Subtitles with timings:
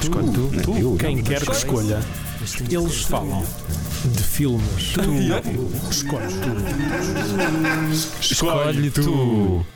[0.00, 0.62] Escolhe tu.
[0.62, 2.00] Tu, Eu, quem não, quer que escolha,
[2.70, 3.44] eles falam
[4.04, 4.92] de filmes.
[4.92, 6.50] Tu escolhes tu.
[8.20, 9.66] Escolhe tu.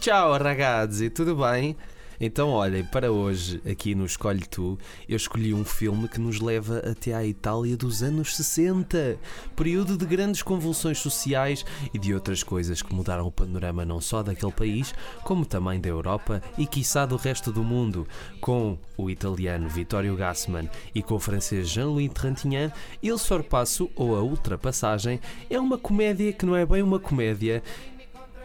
[0.00, 1.76] Ciao ragazzi, tudo bem?
[2.22, 4.78] Então, olhem, para hoje, aqui no Escolhe Tu,
[5.08, 9.18] eu escolhi um filme que nos leva até à Itália dos anos 60,
[9.56, 11.64] período de grandes convulsões sociais
[11.94, 14.94] e de outras coisas que mudaram o panorama não só daquele país,
[15.24, 18.06] como também da Europa e, quiçá, do resto do mundo.
[18.38, 22.70] Com o italiano Vittorio Gassman e com o francês Jean-Louis Trintignant,
[23.02, 27.62] Il Sorpasso, ou A Ultrapassagem, é uma comédia que não é bem uma comédia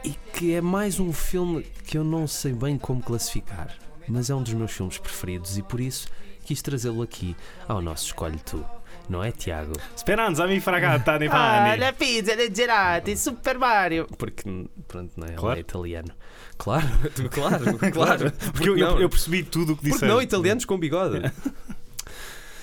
[0.05, 3.76] e que é mais um filme que eu não sei bem como classificar,
[4.08, 6.08] mas é um dos meus filmes preferidos e por isso
[6.45, 7.36] quis trazê-lo aqui
[7.68, 8.64] ao nosso Escolhe Tu.
[9.08, 9.73] Não é, Tiago?
[9.95, 11.31] Speranza mi fragata nei Ah,
[11.68, 11.78] panni.
[11.78, 14.08] la pizza de gelati, Super Mario!
[14.18, 14.44] Porque,
[14.88, 15.30] pronto, não é?
[15.31, 15.58] Ele Claro.
[15.58, 16.12] é italiano.
[16.58, 16.88] Claro,
[17.31, 18.31] claro, claro.
[18.53, 20.06] Porque eu, eu- eu percebi tudo o que Porque disseste.
[20.11, 21.22] não italianos com bigode?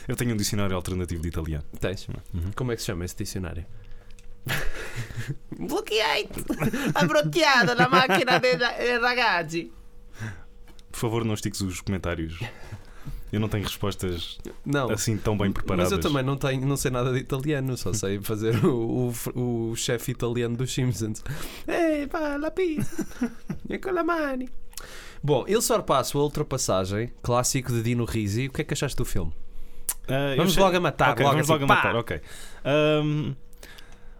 [0.08, 1.64] Eu tenho um dicionário alternativo de italiano.
[1.78, 2.08] Tens.
[2.08, 2.50] Uhum.
[2.56, 3.64] Como é que se chama esse dicionário?
[5.58, 6.42] Bloqueei-te!
[7.06, 8.56] Bloqueado la macchina dei
[9.00, 9.72] ragazzi!
[10.90, 12.38] Por favor, não estiques os comentários.
[13.32, 14.90] Eu não tenho respostas Não.
[14.90, 15.90] assim tão bem preparadas.
[15.90, 19.70] Mas eu também não, tenho, não sei nada de italiano, só sei fazer o, o,
[19.70, 21.24] o chefe italiano dos Simpsons.
[21.66, 23.06] Ei, pá, la pizza,
[23.70, 24.50] e com la mani.
[25.22, 28.48] Bom, Il Sorpasso, a ultrapassagem, clássico de Dino Risi.
[28.48, 29.32] O que é que achaste do filme?
[30.08, 31.74] Eu Vamos achei- logo a matar, Ok, logo vamos assim, logo a pá!
[31.76, 32.20] matar, ok.
[32.64, 33.34] Ahm,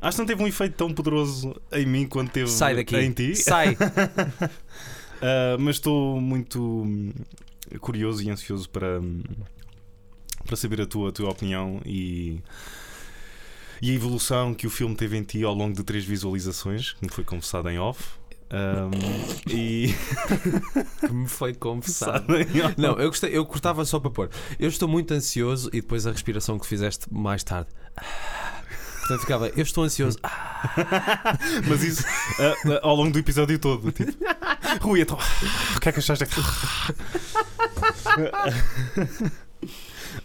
[0.03, 3.12] acho que não teve um efeito tão poderoso em mim quanto teve Sai daqui, em
[3.12, 3.34] ti.
[3.36, 3.77] sai.
[5.25, 7.12] Ah, mas estou muito hum,
[7.81, 9.22] curioso e ansioso para, hum,
[10.44, 12.41] para saber a tua, a tua opinião e,
[13.81, 17.05] e a evolução que o filme teve em ti ao longo de três visualizações, que
[17.06, 18.03] me foi confessado em off.
[18.50, 18.91] Ahm,
[19.48, 19.94] e
[21.06, 22.27] que me foi confessado.
[22.27, 22.75] confessado em off.
[22.77, 24.28] Não, eu, gostei, eu cortava só para pôr.
[24.59, 27.71] Eu estou muito ansioso e depois a respiração que fizeste mais tarde.
[29.03, 30.19] Portanto, ficava, eu estou ansioso.
[30.23, 31.37] Ah,
[31.69, 32.05] Mas isso
[32.39, 33.91] ah, ah, ao longo do episódio todo.
[33.93, 34.15] Tipo,
[34.81, 35.19] Rui, então,
[35.77, 36.25] o que é que achaste?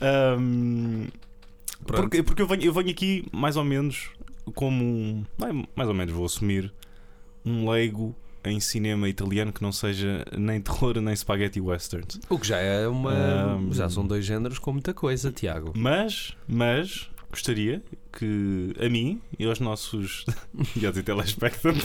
[0.02, 1.08] Ahm,
[1.86, 2.02] Pronto.
[2.02, 4.10] porque porque eu, venho, eu venho aqui mais ou menos
[4.56, 5.26] como um.
[5.38, 6.72] vai- Mais ou menos vou assumir
[7.46, 12.20] um leigo em cinema italiano que não seja nem terror nem spaghetti westerns.
[12.30, 13.12] O que já é uma.
[13.12, 13.74] Ahm.
[13.74, 15.74] Já são dois géneros com muita coisa, Tiago.
[15.76, 17.84] Mas, mas gostaria
[18.18, 20.26] que a mim e aos nossos
[20.76, 21.84] ia dizer telespectadores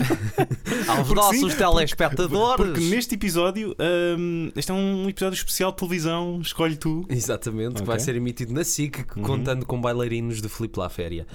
[0.88, 2.56] Aos Porque nossos sim, telespectadores.
[2.56, 3.76] Porque neste episódio,
[4.18, 7.04] hum, este é um episódio especial de televisão, escolhe tu.
[7.08, 9.22] Exatamente, que vai ser emitido na SIC, Uhum.
[9.22, 11.26] contando com bailarinos de Filipe La Féria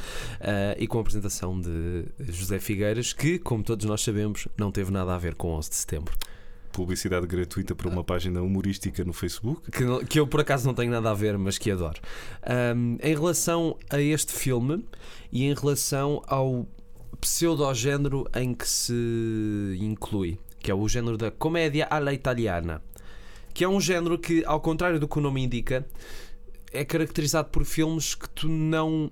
[0.41, 4.91] Ah, e com a apresentação de José Figueiras, que, como todos nós sabemos, não teve
[4.91, 6.15] nada a ver com 11 de setembro.
[6.77, 9.71] Publicidade gratuita para uma página humorística no Facebook.
[9.71, 11.99] que, que eu por acaso não tenho nada a ver, mas que adoro.
[12.43, 14.85] Ahm, em relação a este filme
[15.31, 16.67] e em relação ao
[17.19, 18.93] pseudogénero em que se
[19.81, 22.79] inclui, que é o género da comédia alla italiana,
[23.55, 25.83] que é um género que, ao contrário do que o nome indica,
[26.71, 29.09] é caracterizado por filmes que tu não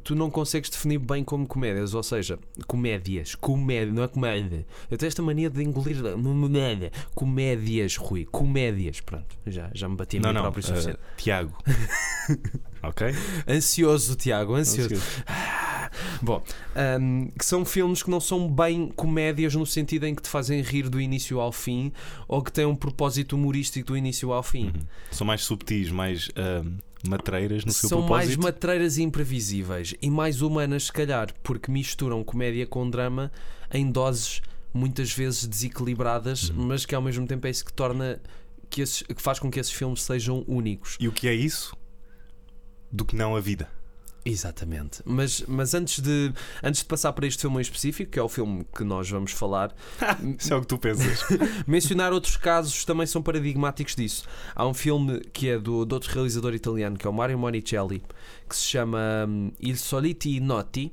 [0.00, 4.66] tu não consegues definir bem como comédias, ou seja, comédias, comédia, não é comédia.
[4.90, 10.18] Eu tenho esta mania de engolir comédia, comédias, Rui, comédias, pronto, já, já me bati
[10.18, 10.98] a não, mim não, próprio o suficiente.
[10.98, 11.56] eh, Tiago.
[12.82, 13.08] ok?
[13.48, 14.94] Ansioso, Tiago, ansioso.
[16.20, 16.42] Bom,
[17.00, 20.60] hum, que são filmes que não são bem comédias no sentido em que te fazem
[20.62, 21.92] rir do início ao fim
[22.26, 24.66] ou que têm um propósito humorístico do início ao fim.
[24.66, 24.80] Uhum.
[25.10, 26.30] São mais subtis, mais
[26.64, 26.76] hum,
[27.08, 28.42] matreiras no seu São mais propósito.
[28.42, 33.30] matreiras e imprevisíveis e mais humanas, se calhar, porque misturam comédia com drama
[33.72, 34.40] em doses
[34.74, 36.66] muitas vezes desequilibradas, Uhum.
[36.66, 38.20] mas que ao mesmo tempo é isso que torna
[38.70, 40.96] que, esses, que faz com que esses filmes sejam únicos.
[40.98, 41.76] E o que é isso?
[42.90, 43.68] Do que não a vida.
[44.24, 45.02] Exatamente.
[45.04, 48.28] Mas, mas antes, de, antes de passar para este filme em específico, que é o
[48.28, 49.74] filme que nós vamos falar,
[50.38, 51.20] Isso é o que tu pensas.
[51.66, 54.24] mencionar outros casos também são paradigmáticos disso.
[54.54, 58.02] Há um filme que é do, de outro realizador italiano, que é o Mario Monicelli,
[58.48, 60.92] que se chama hum, Il Soliti Noti.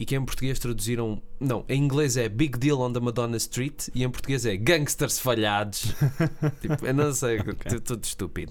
[0.00, 1.20] E que em português traduziram.
[1.38, 5.18] Não, em inglês é Big Deal on the Madonna Street e em português é Gangsters
[5.18, 5.94] Falhados.
[6.62, 8.50] tipo, eu não sei, tu- tudo estúpido.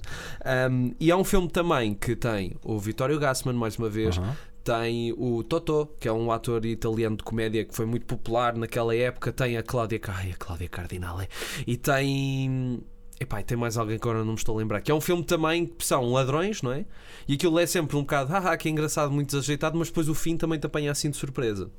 [0.71, 4.37] Um, e há um filme também que tem o Vittorio Gassman, mais uma vez, Aham.
[4.63, 8.95] tem o Totò, que é um ator italiano de comédia que foi muito popular naquela
[8.95, 9.31] época.
[9.33, 11.27] Tem a Cláudia, ai, a Cláudia Cardinale.
[11.65, 12.79] E tem.
[13.19, 14.81] Epá, e tem mais alguém que agora não me estou a lembrar.
[14.81, 16.85] Que é um filme também que são ladrões, não é?
[17.27, 20.37] E aquilo é sempre um bocado, haha, que engraçado, muito desajeitado, mas depois o fim
[20.37, 21.69] também te apanha assim de surpresa.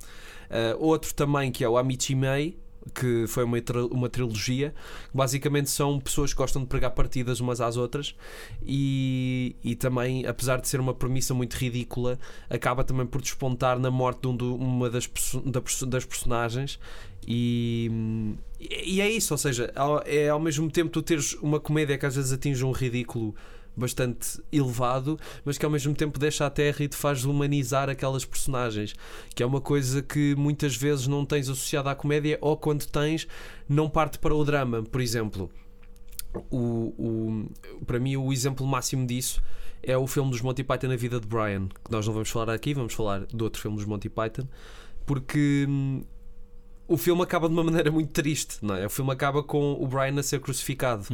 [0.51, 2.59] Ah, outro também que é o Amici Mei,
[2.95, 3.59] que foi uma,
[3.91, 4.75] uma trilogia.
[5.15, 8.15] Basicamente são pessoas que gostam de pregar partidas umas às outras
[8.63, 13.91] e, e também, apesar de ser uma premissa muito ridícula, acaba também por despontar na
[13.91, 15.09] morte de um uma das,
[15.45, 16.79] da das personagens.
[17.27, 17.91] E,
[18.61, 19.73] e é isso, ou seja,
[20.05, 23.35] é ao mesmo tempo tu teres uma comédia que às vezes atinge um ridículo
[23.75, 28.25] bastante elevado, mas que ao mesmo tempo deixa a terra e te faz humanizar aquelas
[28.25, 28.95] personagens,
[29.35, 33.27] que é uma coisa que muitas vezes não tens associada à comédia ou quando tens,
[33.69, 34.83] não parte para o drama.
[34.83, 35.51] Por exemplo,
[36.51, 39.43] o, o, para mim o exemplo máximo disso
[39.83, 42.53] é o filme dos Monty Python na vida de Brian, que nós não vamos falar
[42.53, 44.47] aqui, vamos falar do outro filme dos Monty Python,
[45.07, 46.03] porque hum,
[46.91, 48.85] o filme acaba de uma maneira muito triste, não é?
[48.85, 51.07] O filme acaba com o Brian a ser crucificado.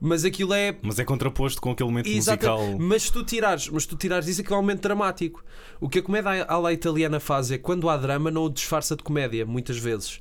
[0.00, 2.46] Mas aquilo é Mas é contraposto com aquele momento Exato.
[2.46, 2.78] musical.
[2.78, 5.44] Mas se tu tirares, mas tu tirares isso, aquilo é um momento dramático.
[5.78, 8.96] O que a comédia à la italiana faz é quando há drama, não o disfarça
[8.96, 10.20] de comédia, muitas vezes.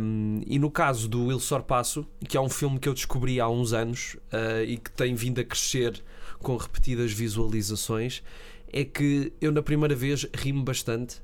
[0.00, 3.48] Um, e no caso do Il Sorpasso, que é um filme que eu descobri há
[3.48, 6.02] uns anos uh, e que tem vindo a crescer
[6.38, 8.22] com repetidas visualizações,
[8.70, 11.22] é que eu na primeira vez ri-me bastante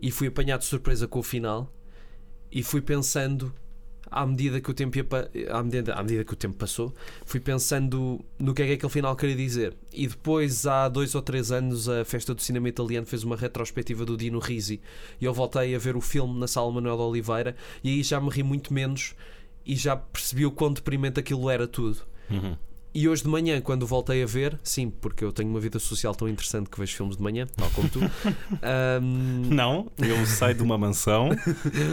[0.00, 1.72] e fui apanhado de surpresa com o final
[2.50, 3.52] e fui pensando
[4.10, 5.06] à medida que o tempo ia
[5.50, 6.94] à medida, à medida que o tempo passou
[7.26, 9.76] fui pensando no que é que aquele final queria dizer.
[9.92, 14.04] E depois, há dois ou três anos, a Festa do Cinema Italiano fez uma retrospectiva
[14.04, 14.80] do Dino Risi
[15.20, 18.20] e eu voltei a ver o filme na sala Manuel de Oliveira e aí já
[18.20, 19.14] me ri muito menos
[19.64, 21.98] e já percebi o quão deprimente aquilo era tudo.
[22.30, 22.56] Uhum.
[23.00, 26.12] E hoje de manhã, quando voltei a ver, sim, porque eu tenho uma vida social
[26.16, 28.00] tão interessante que vejo filmes de manhã, tal como tu.
[28.60, 31.28] ahm, Não, eu saio de uma mansão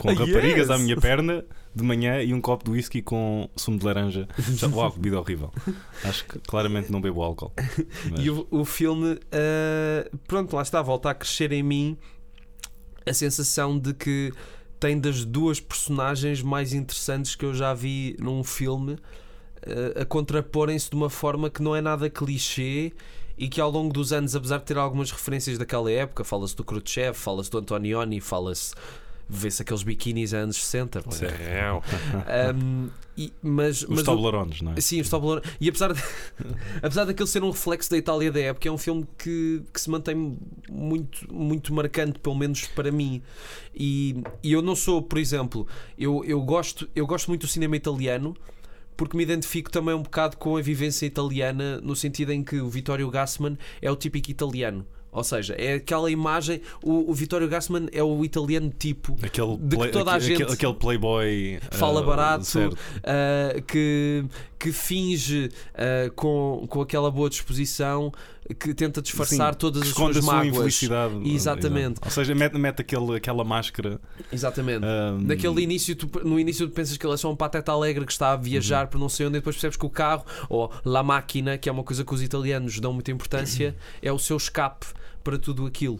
[0.01, 0.17] com Yes!
[0.25, 4.27] raparigas à minha perna de manhã e um copo de whisky com sumo de laranja.
[4.55, 5.53] Já, uau, bebida horrível.
[6.03, 7.51] Acho que claramente não bebo álcool.
[8.09, 11.95] Mas- E o, o filme, ah, pronto, lá está, volta a crescer em mim
[13.05, 14.33] a sensação de que
[14.79, 18.97] tem das duas personagens mais interessantes que eu já vi num filme
[20.01, 22.91] a contraporem-se de uma forma que não é nada clichê
[23.37, 26.63] e que ao longo dos anos, apesar de ter algumas referências daquela época, fala-se do
[26.63, 28.73] Khrushchev, fala-se do Antonioni, fala-se.
[29.27, 31.01] Vê-se aqueles biquínis anos 60.
[31.03, 31.15] não é?
[31.15, 31.81] Serrão.
[32.55, 34.79] Um, e- mas, Os mas o- Toblerones, não é?
[34.79, 35.41] Sim, os Toblerone.
[35.59, 35.99] E apesar, de,
[36.77, 39.89] apesar daquele ser um reflexo da Itália da época, é um filme que, que se
[39.89, 40.37] mantém
[40.69, 43.19] muito, muito marcante, pelo menos para mim.
[43.73, 47.75] E, e eu não sou, por exemplo, eu, eu, gosto, eu gosto muito do cinema
[47.75, 48.37] italiano
[48.95, 52.69] porque me identifico também um bocado com a vivência italiana, no sentido em que o
[52.69, 54.85] Vittorio Gassman é o típico italiano.
[55.15, 56.61] Ou seja, é aquela imagem.
[56.83, 60.51] O, o Vittorio Gassman é o italiano tipo Aquele, de que toda a aquele, gente
[60.51, 64.25] aquele playboy fala ah, barato, uh, que,
[64.59, 68.11] que finge uh, com, com aquela boa disposição,
[68.53, 70.47] que tenta disfarçar Sim, todas as suas mágoas.
[70.53, 71.15] infelicidade.
[71.29, 71.99] Exatamente.
[72.03, 73.99] Ou seja, mete, mete aquele, aquela máscara.
[74.31, 74.85] Exatamente.
[74.85, 78.05] ah, Naquele início, tu, no início tu pensas que ele é só um pateta alegre
[78.05, 78.41] que está a Uhum.
[78.41, 81.67] viajar por não sei onde, e depois percebes que o carro, ou la máquina, que
[81.67, 84.85] é uma coisa que os italianos dão muita importância, é o seu escape
[85.23, 85.99] para tudo aquilo.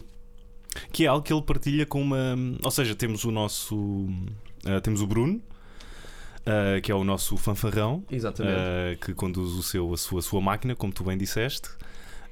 [0.92, 2.36] Que é algo que ele partilha com uma.
[2.62, 4.06] Ou seja, temos o nosso.
[4.64, 5.40] ah, temos o Bruno,
[6.44, 10.40] ah, que é o nosso fanfarrão, ah, que conduz o seu, a, sua, a sua
[10.40, 11.68] máquina, como tu bem disseste.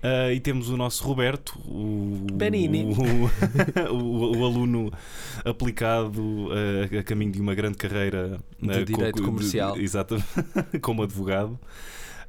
[0.06, 2.84] Ah, e temos o nosso Roberto, o, Benini.
[2.84, 4.92] o, o- o aluno
[5.44, 9.78] aplicado ah, a caminho de uma grande carreira De ah, direito comercial.
[9.78, 10.22] exato,
[10.82, 11.58] como advogado.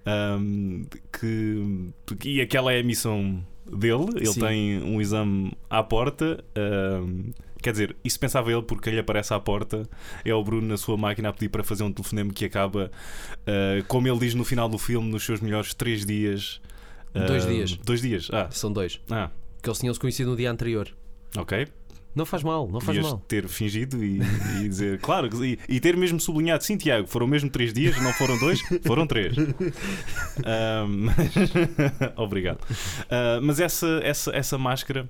[0.05, 1.91] Ahm, que,
[2.23, 4.05] e aquela é a missão dele.
[4.15, 4.39] Ele Sim.
[4.39, 6.43] tem um exame à porta.
[6.55, 9.83] ahm, quer dizer, isso pensava ele porque ele aparece à porta.
[10.23, 12.91] É o Bruno na sua máquina a pedir para fazer um telefonema que acaba,
[13.47, 16.61] ah, como ele diz no final do filme, nos seus melhores três dias.
[17.27, 17.77] Dois Ah, dias.
[17.77, 18.29] Dois dias.
[18.31, 18.99] Ah, São dois.
[19.09, 19.29] ah
[19.61, 20.89] Que eles tinham se conhecido no dia anterior.
[21.37, 21.67] ok.
[22.13, 23.17] Não faz mal, não faz Podias mal.
[23.27, 24.21] ter fingido e,
[24.61, 28.13] e dizer, claro, e, e ter mesmo sublinhado, sim, Tiago, foram mesmo três dias, não
[28.13, 29.35] foram dois, foram três.
[30.45, 31.17] Ah, mas-
[32.15, 32.59] Obrigado.
[33.09, 35.09] Ah, mas essa, essa, essa máscara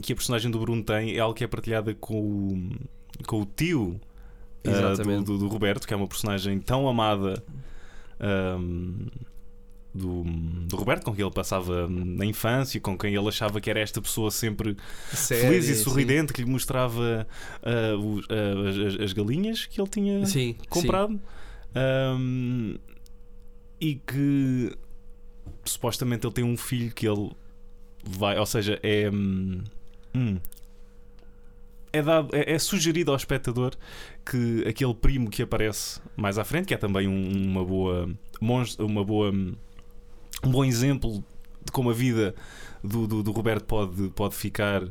[0.00, 3.44] que a personagem do Bruno tem é algo que é partilhada com o, com o
[3.46, 4.00] tio
[4.62, 5.24] Exatamente.
[5.24, 7.42] do, do, do Roberto, que é uma personagem tão amada.
[9.94, 13.80] Do, do Roberto, com quem ele passava na infância, com quem ele achava que era
[13.80, 14.76] esta pessoa sempre
[15.12, 17.26] feliz e Sério, sorridente que lhe mostrava
[17.98, 21.20] os- ah, as- as, as galinhas que ele tinha Sim, sim, comprado.
[21.74, 22.76] Ahm,
[23.80, 24.72] e que
[25.64, 27.30] supostamente ele tem um filho que ele
[28.04, 29.62] vai, ou seja, é hum,
[30.14, 30.38] hum,
[31.92, 33.72] é, dado, é, é sugerido ao espectador
[34.24, 38.08] que aquele primo que aparece mais à frente, que é também um- uma boa
[38.40, 39.32] monstro, uma boa
[40.44, 41.22] um bom exemplo
[41.64, 42.34] de como a vida
[42.82, 44.82] do, do, do Roberto pode, pode ficar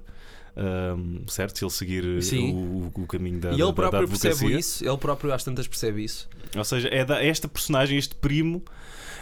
[0.55, 1.57] ahm, certo?
[1.57, 2.03] Se ele seguir
[2.53, 4.59] o, o caminho da, E da- ele da próprio percebe advocacia.
[4.59, 6.29] isso, ele próprio às tantas percebe isso.
[6.55, 8.61] Ou seja, é da, esta personagem, este primo,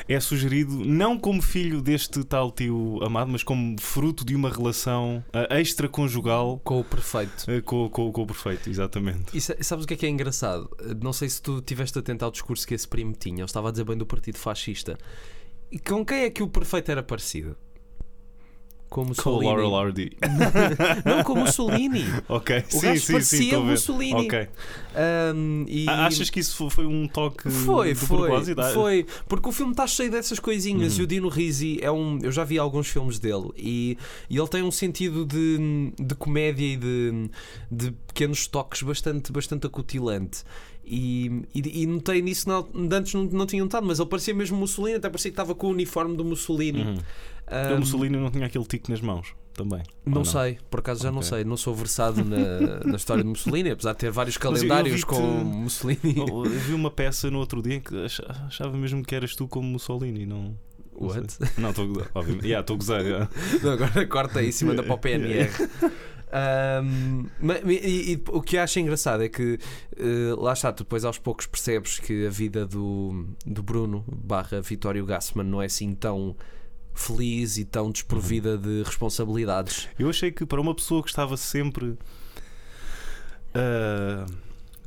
[0.10, 5.24] é sugerido não como filho deste tal tio amado, mas como fruto de uma relação
[5.34, 7.46] ah, extraconjugal Com o perfeito.
[7.50, 9.36] ah, com, com, com o perfeito, exatamente.
[9.38, 10.70] E sa- sabes o que é que é engraçado?
[11.02, 13.38] Não sei se tu tiveste atento ao discurso que esse primo tinha.
[13.40, 14.98] Ele estava a dizer bem do partido fascista.
[15.72, 17.56] E com quem é que o perfeito era parecido?
[18.90, 19.42] Com Com o.
[19.44, 20.12] Laurel Hardy.
[21.04, 22.06] Não, com Mussolini.
[22.30, 23.60] ok, O sim, sim, sim, parecia.
[23.60, 24.28] Mussolini.
[24.28, 24.48] Ok.
[24.96, 25.90] Ahm, e...
[25.90, 28.62] Achas que isso fo- foi um toque Foi, de foi, propósito?
[28.62, 29.06] Ah, foi.
[29.28, 30.94] Porque o filme está cheio dessas coisinhas.
[30.96, 31.02] Uhum.
[31.02, 32.18] E o Dino Risi é um.
[32.24, 33.98] Eu já vi alguns filmes dele e,
[34.30, 37.30] e ele tem um sentido de, de comédia e de,
[37.70, 40.46] de pequenos toques bastante, bastante acutilante.
[40.90, 44.58] E, e, e notei nisso, não, antes não, não tinha notado, mas ele parecia mesmo
[44.58, 46.82] Mussolini, até parecia que estava com o uniforme do Mussolini.
[46.82, 46.98] Uhum.
[47.48, 49.82] Ahm, O Mussolini não tinha aquele tique nas mãos também.
[50.06, 53.30] não, ou sei, por acaso já não sei, não sou versado na, na história de
[53.30, 56.16] Mussolini, apesar de ter vários calendários com Mussolini.
[56.18, 59.68] Eu vi uma peça no outro dia que ach- achava mesmo que eras tu como
[59.68, 60.56] Mussolini, não.
[61.00, 61.08] não.
[61.08, 61.38] What?
[61.58, 62.46] Não, estou a gozar, obviamente.
[62.46, 63.02] Yeah, estou a gozar.
[63.02, 63.30] yeah.
[63.62, 65.50] Não, agora corta isso e manda para o PNR.
[66.32, 69.58] Ahm, ma- e, e o que acho engraçado é que
[69.96, 74.60] eh, lá está, tu depois aos poucos percebes que a vida do, do Bruno barra
[74.62, 76.36] Vitório Gassman não é assim tão
[76.94, 79.88] feliz e tão desprovida de responsabilidades.
[79.98, 81.98] Eu achei que para uma pessoa que estava sempre
[83.54, 84.26] ah,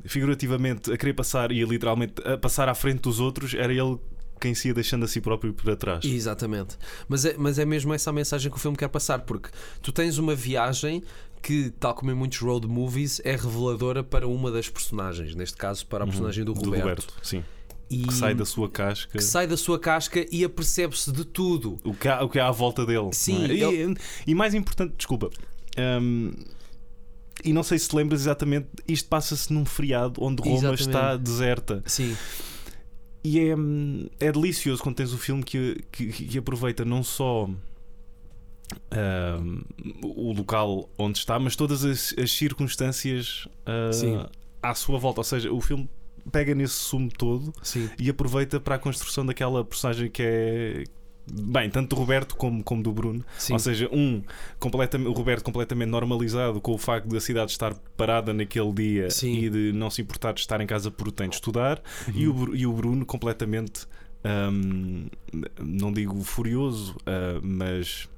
[0.04, 3.99] figurativamente a querer passar e literalmente a passar à frente dos outros, era ele
[4.40, 6.02] quem se ia deixando a si próprio para trás.
[6.04, 6.78] Exatamente.
[7.06, 9.50] Mas é, mas é mesmo essa a mensagem que o filme quer passar, porque
[9.82, 11.02] tu tens uma viagem
[11.42, 15.87] que, tal como em muitos road movies, é reveladora para uma das personagens, neste caso
[15.87, 16.11] para a Uhum.
[16.11, 17.14] personagem do Roberto.
[17.23, 17.42] sim.
[17.92, 19.18] E Que sai da sua casca.
[19.18, 21.76] que sai da sua casca e apercebe-se de tudo.
[21.82, 23.11] O que, há, o que há à volta dele.
[23.12, 23.54] Sim, não é?
[23.54, 23.97] e, ele-
[24.28, 25.28] e mais importante, desculpa.
[26.00, 26.30] hum,
[27.44, 30.80] e não sei se te lembras exatamente, isto passa-se num feriado onde Roma Exatamente.
[30.82, 31.82] está deserta.
[31.87, 32.16] Sim,
[33.25, 37.49] E é, hum, é delicioso quando tens o filme que, que, que aproveita não só
[39.43, 39.62] hum,
[40.03, 43.47] o local onde está, mas todas as, as circunstâncias
[43.93, 44.25] Sim.
[44.62, 45.21] à sua volta.
[45.21, 45.89] Ou seja, o filme
[46.31, 47.89] pega nesse sumo todo sim.
[47.99, 50.85] e aproveita para a construção daquela personagem que é.
[51.33, 53.25] Bem, tanto do Roberto como, como do Bruno.
[53.39, 53.53] sim.
[53.53, 54.21] Ou seja, um,
[54.59, 59.35] completamente, o Roberto completamente normalizado com o facto da cidade estar parada naquele dia Sim.
[59.39, 61.81] e de não se importar de estar em casa porque tem de estudar,
[62.12, 62.31] e, Uhum.
[62.31, 63.87] o, Bru- e o Bruno completamente,
[64.53, 65.07] hum,
[65.62, 68.09] não digo furioso, ah, mas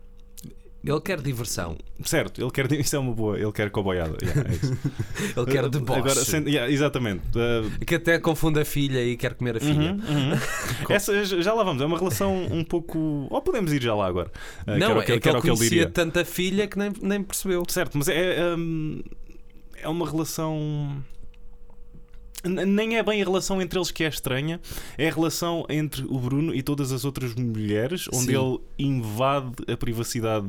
[0.84, 1.76] Ele quer diversão.
[2.04, 2.70] certo, ele quer.
[2.74, 4.16] Isso é uma boa, ele quer coboiada.
[4.20, 4.54] Yeah, é.
[5.40, 6.00] Ele quer deboche.
[6.00, 7.22] Agora, sendo- yeah, exatamente.
[7.36, 9.92] Ah, Que até confunde a filha e quer comer a filha.
[9.92, 10.00] Uhum,
[10.32, 10.38] uhum.
[10.88, 13.28] Essa, já lá vamos, é uma relação um pouco.
[13.30, 14.30] Ou podemos ir já lá agora.
[14.64, 17.22] Que não, é que, que, ele o que ele conhecia tanta filha que nem, nem
[17.22, 17.62] percebeu.
[17.68, 18.54] Certo, mas é, é,
[19.82, 21.00] é uma relação.
[22.44, 24.60] Nem é bem a relação entre eles que é estranha,
[24.98, 28.36] é a relação entre o Bruno e todas as outras mulheres, onde Sim.
[28.36, 30.48] ele invade a privacidade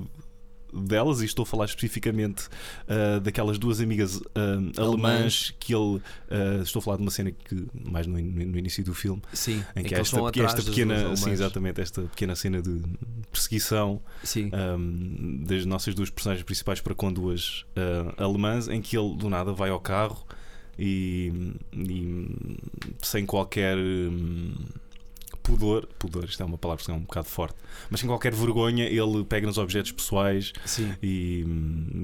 [0.74, 2.48] delas, e estou a falar especificamente
[2.88, 6.02] ah, daquelas duas amigas ah, alemãs que ele.
[6.30, 9.64] ah, estou a falar de uma cena que, mais no, no início do filme, Sim,
[9.76, 12.82] em que eles esta, que esta pequena, sim, exatamente, esta pequena cena de
[13.32, 14.52] perseguição Sim.
[14.54, 19.30] um, das nossas duas personagens principais para com duas uh, alemãs, em que ele do
[19.30, 20.26] nada vai ao carro
[20.78, 21.32] e,
[21.74, 22.28] e,
[23.02, 24.54] sem qualquer um,
[25.44, 27.56] pudor, pudor, isto é uma palavra que é um bocado forte,
[27.90, 30.94] mas sem qualquer vergonha, ele pega nos objetos pessoais Sim.
[31.04, 31.46] e,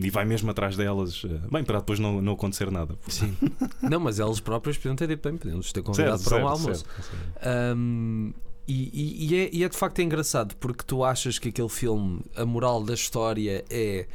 [0.03, 2.95] e vai mesmo atrás delas, uh, bem, para depois não, não acontecer nada.
[3.07, 3.35] Sim.
[3.81, 6.61] Não, mas elas próprias podiam ter dito bem, podiam ter convidado Certo, para um certo,
[6.67, 6.85] almoço.
[6.85, 7.03] certo,
[7.41, 7.77] certo.
[7.77, 8.33] Um,
[8.67, 12.21] e, e- e é, e é de facto engraçado porque tu achas que aquele filme,
[12.35, 14.05] a moral da história é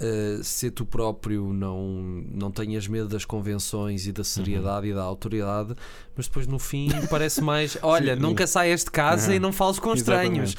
[0.00, 5.02] uh, ser tu próprio, não, não tenhas medo das convenções e da seriedade e da
[5.02, 5.74] autoridade,
[6.16, 8.20] mas depois no fim parece mais: olha, Sim.
[8.22, 9.36] nunca saias de casa Uhum.
[9.36, 10.54] e não fales com estranhos.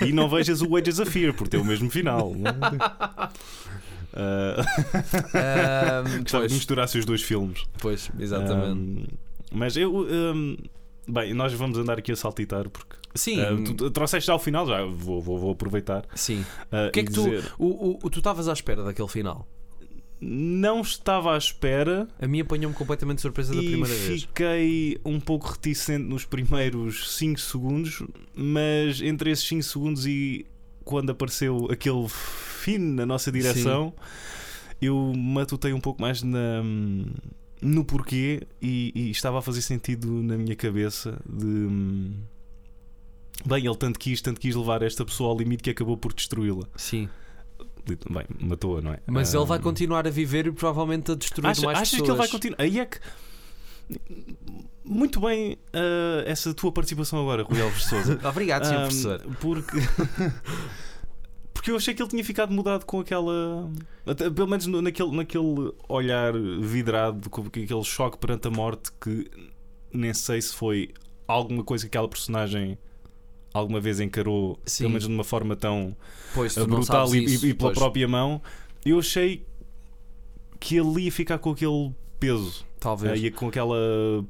[0.00, 2.32] E não vejas o Wages of Fear, porque tem o mesmo final.
[2.32, 2.40] Uh,
[6.16, 7.62] Um, gostava misturar os dois filmes.
[7.78, 8.70] pois, exatamente.
[8.72, 9.04] Um,
[9.52, 9.94] mas eu.
[9.94, 10.56] um,
[11.06, 12.96] bem, nós vamos andar aqui a saltitar porque.
[13.14, 16.04] Sim, uh, tu, tu trouxeste já ao final, já vou, vou, vou aproveitar.
[16.14, 16.40] sim.
[16.72, 19.08] uh, O que é que tu, dizer, o, o, o- tu estavas à espera daquele
[19.08, 19.46] final?
[20.22, 24.22] Não estava à espera A mim apanhou-me completamente de surpresa da primeira vez.
[24.24, 28.02] fiquei um pouco reticente nos primeiros 5 segundos,
[28.34, 30.44] mas entre esses 5 segundos e
[30.84, 33.94] quando apareceu aquele fim na nossa direção,
[34.82, 36.62] eu matutei um pouco mais na.
[37.62, 42.12] No porquê e, e estava a fazer sentido na minha cabeça de hum,
[43.46, 46.66] bem, ele tanto quis, tanto quis levar esta pessoa ao limite que acabou por destruí-la.
[46.76, 47.08] Sim.
[48.10, 48.98] Bem, matou-a, não é?
[49.06, 52.06] Mas ele vai Um, continuar a viver e provavelmente a destruir Acha- mais achas pessoas.
[52.06, 52.56] que ele vai continuar?
[52.60, 52.98] Aí é que.
[54.84, 58.18] Muito bem ah, essa tua participação agora, Rui Alves Souza.
[58.28, 59.20] Obrigado, senhor Ahm, professor.
[59.40, 59.76] Porque.
[61.52, 63.70] Porque eu achei que ele tinha ficado mudado com aquela.
[64.06, 69.30] até- pelo menos no- naquele, naquele olhar vidrado, com aquele choque perante a morte que
[69.92, 70.94] nem sei se foi
[71.28, 72.78] alguma coisa que aquela personagem
[73.52, 74.84] alguma vez encarou, Sim.
[74.84, 75.96] pelo menos de uma forma tão
[76.34, 77.78] Pois não brutal e, isso, e pela pois.
[77.78, 78.40] própria mão.
[78.84, 79.44] Eu achei
[80.58, 83.12] que ele ia ficar com aquele peso, Talvez.
[83.12, 83.76] ah, ia com aquela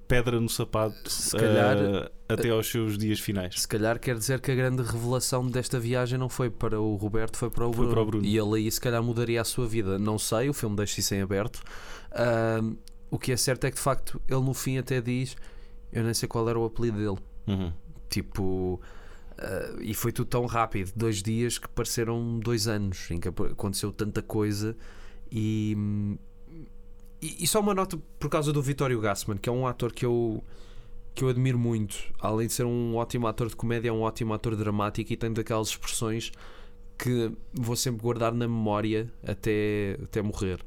[0.07, 3.61] pedra no sapato Se calhar, ah, até aos seus dias finais.
[3.61, 7.37] se calhar quer dizer que a grande revelação desta viagem não foi para o Roberto,
[7.37, 7.93] foi para o, Foi Bruno.
[7.93, 8.25] para o Bruno.
[8.25, 9.99] E ele aí se calhar mudaria a sua vida.
[9.99, 11.61] Não sei, o filme deixa isso em aberto.
[12.13, 12.77] Ahm,
[13.11, 15.37] o que é certo é que de facto ele no fim até diz:
[15.93, 17.19] Eu nem sei qual era o apelido dele.
[17.49, 17.73] Uhum.
[18.09, 18.81] Tipo.
[19.41, 23.91] Ah, e foi tudo tão rápido, dois dias que pareceram dois anos em que aconteceu
[23.93, 24.77] tanta coisa
[25.33, 25.77] e,
[27.23, 30.05] e, e só uma nota por causa do Vittorio Gassman, que é um ator que
[30.05, 30.43] eu
[31.13, 34.33] que eu admiro muito, além de ser um ótimo ator de comédia, é um ótimo
[34.33, 36.31] ator dramático e tem daquelas expressões
[36.97, 40.61] que vou sempre guardar na memória até, até morrer.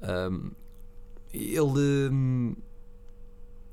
[0.00, 0.52] Ahm,
[1.32, 2.56] ele.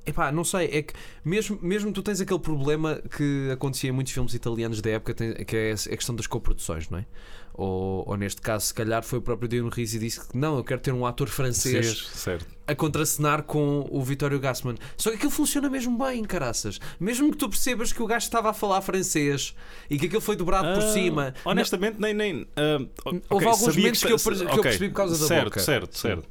[0.08, 4.12] Epá, não sei, é que mesmo, mesmo tu tens aquele problema que acontecia em muitos
[4.12, 7.06] filmes italianos da época, que é a questão das coproduções, não é?
[7.54, 10.56] Ou, ou neste caso, se calhar foi o próprio Dino Risi e disse que não,
[10.56, 12.46] eu quero ter um ator francês certo.
[12.68, 14.76] a contracenar com o Vittorio Gassman.
[14.96, 16.78] Só que aquilo funciona mesmo bem, caraças.
[17.00, 19.56] Mesmo que tu percebas que o gajo estava a falar francês
[19.90, 21.34] e que aquilo foi dobrado por Ah, cima.
[21.44, 22.14] Honestamente, nem.
[22.14, 24.94] nem ah, ok, Houve alguns momentos que eu sa- perce- que eu ok, percebi por
[24.96, 25.60] causa da certo, boca.
[25.60, 26.00] Certo, Sim.
[26.08, 26.28] certo.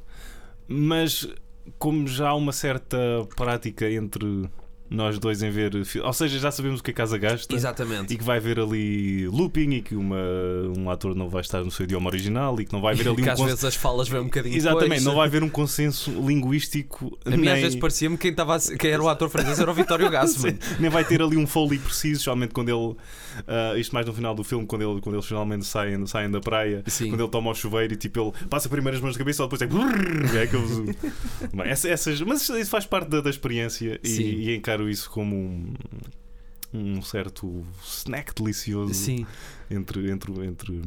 [0.66, 1.28] Mas
[1.78, 2.98] como já há uma certa
[3.36, 4.48] prática entre
[4.90, 5.72] nós dois em ver.
[6.02, 7.54] Ou seja, já sabemos o que a casa gasta.
[7.54, 8.14] Exatamente.
[8.14, 10.16] E que vai haver ali looping e que uma,
[10.76, 13.22] um ator não vai estar no seu idioma original e que não vai haver ali
[13.22, 15.04] que um às cons- vezes as falas vêm um bocadinho Exatamente, depois.
[15.04, 17.18] não vai haver um consenso linguístico.
[17.24, 17.50] A mim nem...
[17.50, 20.58] às vezes parecia-me que quem, a quem era o ator francês era o Vittorio Gassman.
[20.80, 22.96] Nem vai ter ali um foley preciso, especialmente quando ele.
[23.46, 26.40] ah, isto mais no final do filme, quando, ele, quando eles finalmente saem, saem da
[26.40, 26.82] praia.
[26.86, 27.10] Sim.
[27.10, 29.60] Quando ele toma o chuveiro e tipo ele passa primeiro as mãos na cabeça, depois
[29.62, 30.38] é.
[30.38, 30.78] é aqueles-
[31.52, 35.34] Bem, essa- essas, mas isso- faz parte da, da experiência e, e encaro isso como
[35.34, 35.74] um,
[36.72, 39.26] um certo snack delicioso Sim.
[39.70, 40.82] entre, entre, entre,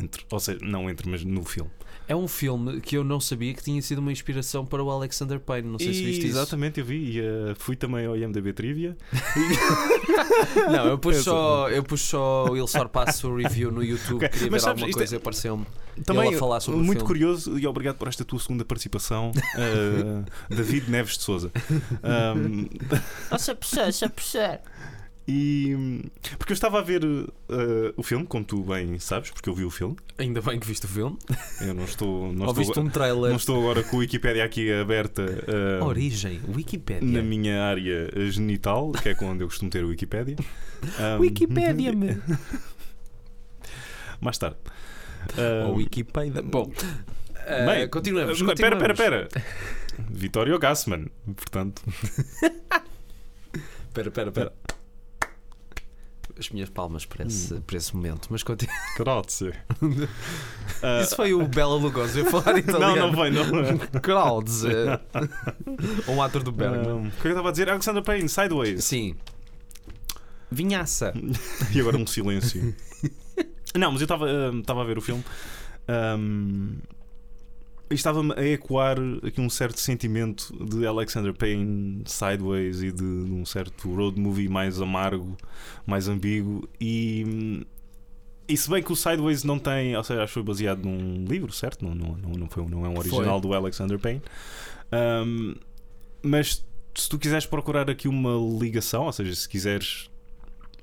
[0.00, 0.24] entre.
[0.30, 1.70] Ou seja, não entre, mas no filme.
[2.06, 5.40] É um filme que eu não sabia que tinha sido uma inspiração para o Alexander
[5.40, 5.68] Payne.
[5.68, 6.36] Não sei se E, viste isso.
[6.36, 8.96] Exatamente, eu vi e ah, fui também ao IMDB Trivia.
[10.70, 14.16] Não, eu pus só, eu pus só o Il Sorpasso review no YouTube.
[14.16, 15.66] Ok, Queria mas ver sabes, alguma coisa é- e apareceu-me.
[16.04, 19.30] Também Ele a falar sobre o muito curioso e obrigado por esta tua segunda participação,
[19.56, 21.52] ah, David Neves de Souza.
[22.02, 22.66] Ahm,
[23.30, 24.58] Nossa, nossa, professor.
[25.26, 25.74] E
[26.38, 27.02] porque eu estava a ver
[27.48, 29.96] ah, o filme, como tu bem sabes, porque eu vi o filme.
[30.18, 31.16] Ainda bem que viste o filme.
[31.60, 33.30] Eu não estou, não Ou estou, um trailer.
[33.30, 35.22] não estou agora com a Wikipédia aqui aberta
[35.80, 37.10] ah, Origem, Wikipedia.
[37.10, 40.36] na minha área genital, que é onde eu costumo ter a Wikipédia.
[41.00, 42.20] Ahm, Wikipédia-me.
[44.20, 44.56] Mais tarde.
[45.38, 46.42] Ah, Ou Wikipedia.
[46.42, 46.70] Bom,
[47.46, 48.38] eh, Bem, continuamos.
[48.40, 49.28] Espera, espera, espera.
[50.10, 51.82] Vitório Gassman, portanto.
[53.94, 54.52] Espera, espera, espera.
[56.38, 58.74] As minhas palmas para esse, para esse momento, mas continua.
[58.98, 59.52] Grazie.
[61.02, 62.96] Isso foi o Bela Lugosi a falar não, italiano.
[62.96, 64.00] não vem, não.
[64.02, 64.70] Grazie.
[66.08, 66.92] um ator do Bergman.
[66.92, 67.70] Um, o que é que eu estava a dizer?
[67.70, 68.84] Alexander Payne, Sideways.
[68.84, 69.14] Sim.
[70.50, 71.14] Vinhaça.
[71.72, 72.74] E agora um silêncio.
[73.76, 74.26] não, mas eu estava
[74.58, 75.24] estava a ver o filme
[75.88, 76.76] um,
[77.94, 83.44] estava-me a ecoar aqui um certo sentimento de Alexander Payne, Sideways e de, de um
[83.44, 85.36] certo road movie mais amargo,
[85.86, 86.68] mais ambíguo.
[86.80, 87.66] E,
[88.48, 91.24] e se bem que o Sideways não tem, ou seja, acho que foi baseado num
[91.24, 91.84] livro, certo?
[91.84, 94.22] Não, não, não, foi, não é um original do Alexander Payne.
[94.92, 95.54] Um,
[96.22, 100.08] mas se tu quiseres procurar aqui uma ligação, ou seja, se quiseres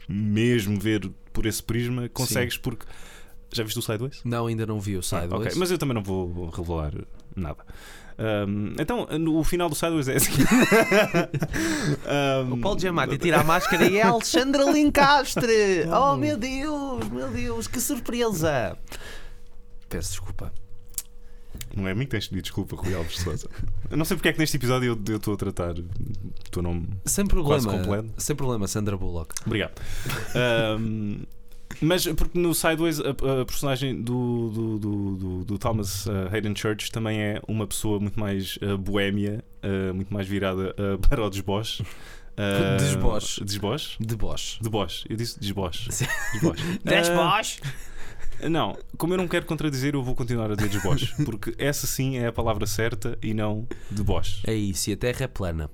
[0.07, 2.85] mesmo ver por esse prisma, consegues porque.
[3.53, 4.21] Já viste o Sideways?
[4.23, 5.47] Não, ainda não vi o Ah, Sideways.
[5.47, 6.93] ok, mas eu também não vou revelar
[7.35, 7.63] nada.
[8.47, 10.31] Um, então, no- o final do Sideways é assim.
[12.47, 15.85] Um, O Paulo Giamatti tira a máscara e é Alexandra Lincastre.
[15.91, 18.77] Oh meu Deus, meu Deus, que surpresa.
[19.89, 20.53] Peço desculpa.
[21.75, 23.25] Não é a mim que tens de pedir desculpa, Rui Alves.
[23.89, 25.85] Eu não sei porque é que neste episódio eu- estou a tratar o
[26.51, 26.87] teu nome.
[27.05, 27.83] Sem Quase problema.
[27.83, 28.09] completo.
[28.17, 29.33] Sem problema, Sandra Bullock.
[29.45, 29.73] Obrigado.
[30.79, 31.21] Um,
[31.81, 33.09] mas porque no Sideways a,
[33.41, 37.99] a personagem do, do, do, do- do Thomas uh, Hayden Church também é uma pessoa
[37.99, 41.83] muito mais uh, boémia, uh, muito mais virada uh, para o desboche.
[42.31, 43.43] Uh, Desboche.
[43.43, 43.97] Desboche?
[43.99, 44.57] De Bosch.
[44.61, 45.05] Deboche.
[45.09, 45.89] Eu disse desboche.
[46.83, 47.59] Desboche.
[47.61, 47.61] Boss.
[48.49, 51.13] Não, como eu não quero contradizer, eu vou continuar a dizer desboche.
[51.25, 54.41] Porque essa sim é a palavra certa e não deboche.
[54.47, 55.69] É isso, e a terra é plana.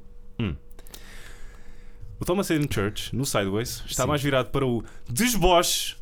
[2.19, 4.09] O Thomas Hayden Church, no Sideways, está Sim.
[4.09, 5.95] mais virado para o desboche.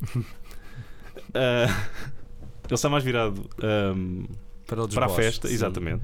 [1.33, 1.67] Ah,
[2.65, 4.23] ele está mais virado ahm,
[4.65, 5.53] Para, o para a festa, sim.
[5.53, 6.03] exatamente.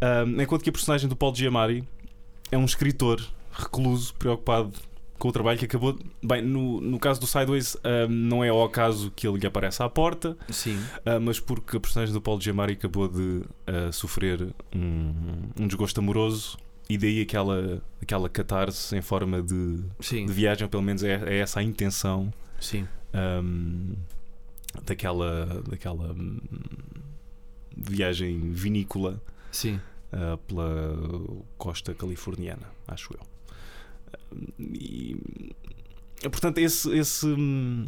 [0.00, 1.84] Ahm, enquanto que a personagem do Paul Giamatti
[2.50, 3.20] é um escritor
[3.52, 4.72] recluso, preocupado
[5.18, 5.96] com o trabalho que acabou.
[6.22, 9.82] Bem, no, no caso do Sideways, ahm, não é ao acaso que ele lhe aparece
[9.82, 14.48] à porta, Sim, ah, mas porque a personagem do Paul Giamatti acabou de ah, sofrer
[14.74, 15.12] um,
[15.60, 16.56] um desgosto amoroso
[16.88, 19.82] e daí aquela, aquela catarse em forma de,
[20.26, 22.86] de viagem, pelo menos é, é essa a intenção sim.
[23.12, 23.94] ahm,
[24.84, 26.38] daquela, daquela hum,
[27.76, 29.80] viagem vinícola sim.
[30.12, 30.96] ah, pela
[31.56, 33.20] costa californiana, acho eu.
[34.58, 35.16] E,
[36.22, 37.86] portanto, esse, esse hum,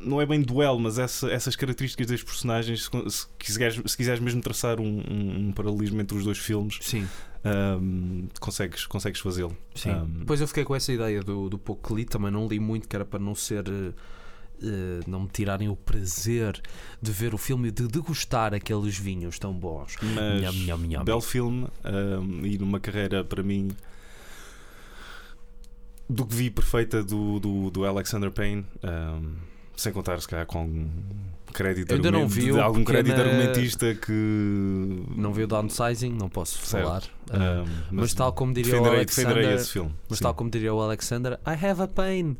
[0.00, 4.20] não é bem duelo, mas essa- essas características das personagens, se, se quiseres, se quiseres
[4.20, 7.06] mesmo traçar um, um- um paralelismo entre os dois filmes, Sim,
[7.44, 9.56] hum, consegues, consegues fazê-lo.
[9.74, 9.90] sim.
[10.20, 12.88] Depois eu fiquei com essa ideia do, do pouco que li, também não li muito,
[12.88, 13.64] que era para não ser.
[14.62, 16.60] eh, não me tirarem o prazer
[17.00, 19.96] de ver o filme e de degustar aqueles vinhos tão bons.
[20.02, 21.04] Mas Nham, nham, nham.
[21.04, 23.70] belo filme um, e numa carreira para mim
[26.08, 29.34] do que vi perfeita do, do, do Alexander Payne, um,
[29.80, 30.88] sem contar se calhar com algum
[31.52, 34.12] crédito ainda não vi de algum crédito pequena- argumentista que
[35.16, 36.84] Não vi o downsizing, não posso Certo.
[36.84, 37.02] falar.
[37.32, 39.92] Ah, um, mas, tal como diria o Alexander, defenderei esse filme.
[40.08, 40.22] mas sim.
[40.24, 42.36] tal como diria o Alexander, I have a pain.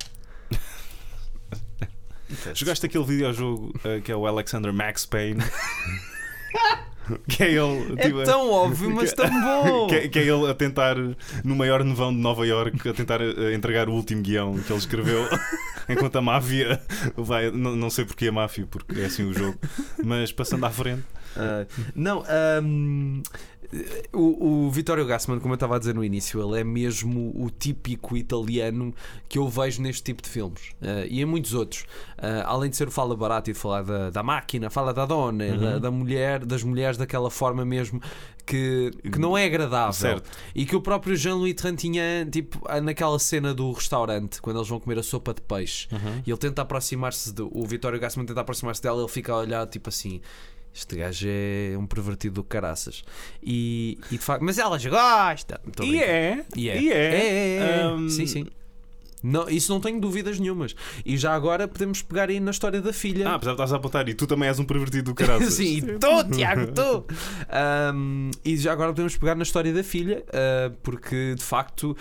[2.55, 5.43] Jogaste aquele videojogo uh, que é o Alexander Max Payne?
[7.29, 7.95] que é ele.
[7.97, 9.89] É tipo, tão óbvio, mas tão bom.
[9.89, 10.95] Que, é- que é ele a tentar,
[11.43, 13.21] no maior nevão de Nova York, a tentar
[13.53, 15.27] entregar o último guião que ele escreveu,
[15.93, 16.81] enquanto a máfia
[17.17, 17.51] vai.
[17.51, 19.59] Não, não sei porque a máfia, porque é assim o jogo,
[20.03, 21.03] mas passando à frente.
[21.37, 23.23] Ah, não, ahm,
[24.13, 27.49] o, o Vittorio Gassman, como eu estava a dizer no início, ele é mesmo o
[27.51, 28.93] típico italiano
[29.29, 31.85] que eu vejo neste tipo de filmes Ah, e em muitos outros.
[32.19, 35.07] Ah, além de ser o fala barato e de falar da, da máquina, fala da
[35.07, 35.59] dona, Uhum.
[35.61, 38.01] da, da mulher, das mulheres daquela forma mesmo
[38.45, 39.93] que, que não é agradável.
[39.93, 40.29] Certo.
[40.53, 44.99] E que o próprio Jean-Louis Trintignant, tipo, naquela cena do restaurante, quando eles vão comer
[44.99, 46.23] a sopa de peixe, Uhum.
[46.27, 49.65] e ele tenta aproximar-se, do, o Vittorio Gassman tenta aproximar-se dela, ele fica a olhar,
[49.69, 50.21] tipo assim.
[50.75, 53.03] Este gajo é um pervertido do caraças.
[53.43, 55.59] E, e de facto, mas elas gostam.
[55.75, 56.11] Tô E brincando.
[56.11, 56.45] é.
[56.57, 56.81] E é.
[56.83, 56.95] E é.
[56.95, 57.83] É, é, é.
[57.83, 58.47] Ahm, Sim, sim.
[59.23, 60.75] Não, isso não tenho dúvidas nenhumas.
[61.05, 63.29] E já agora podemos pegar aí na história da filha.
[63.29, 65.45] Ah, apesar de estás a apontar, e tu também és um pervertido do caralho.
[65.51, 67.05] Sim, e tu, Tiago, tu!
[67.95, 71.95] Um, e já agora podemos pegar na história da filha, uh, porque de facto,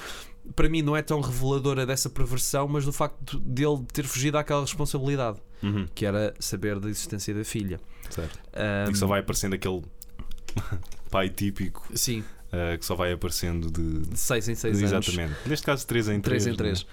[0.56, 4.62] para mim, não é tão reveladora dessa perversão, mas do facto dele ter fugido àquela
[4.62, 7.80] responsabilidade, Uhum, que era saber da existência da filha.
[8.10, 8.40] certo.
[8.88, 9.82] Um, E só vai aparecendo aquele
[11.12, 14.08] pai típico Sim, uh, que só vai aparecendo de.
[14.10, 14.92] de 6 em 6 anos.
[14.92, 15.36] Exatamente.
[15.48, 16.44] Neste caso, 3 em 3.
[16.44, 16.86] 3 em 3.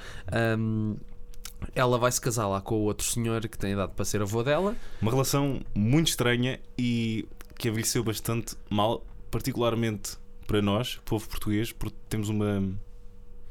[1.75, 4.43] ela vai se casar lá com o outro senhor que tem idade para ser avô
[4.43, 4.75] dela.
[5.01, 7.27] Uma relação muito estranha e
[7.59, 10.17] que envelheceu bastante mal, particularmente
[10.47, 12.63] para nós, povo português, porque temos uma.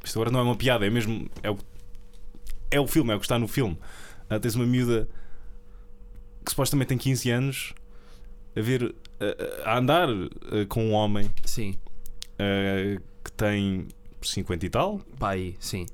[0.06, 1.30] Isto agora não é uma piada, é mesmo.
[1.42, 1.58] É o,
[2.72, 3.78] é o filme, é o que está no filme.
[4.30, 5.08] Ah, tens uma miúda
[6.44, 7.74] que supostamente tem 15 anos
[8.56, 8.96] a ver.
[9.64, 11.76] a, a andar ah, com um homem Sim,
[12.40, 13.88] ah, que tem
[14.22, 15.86] 50 e tal, pai, sim.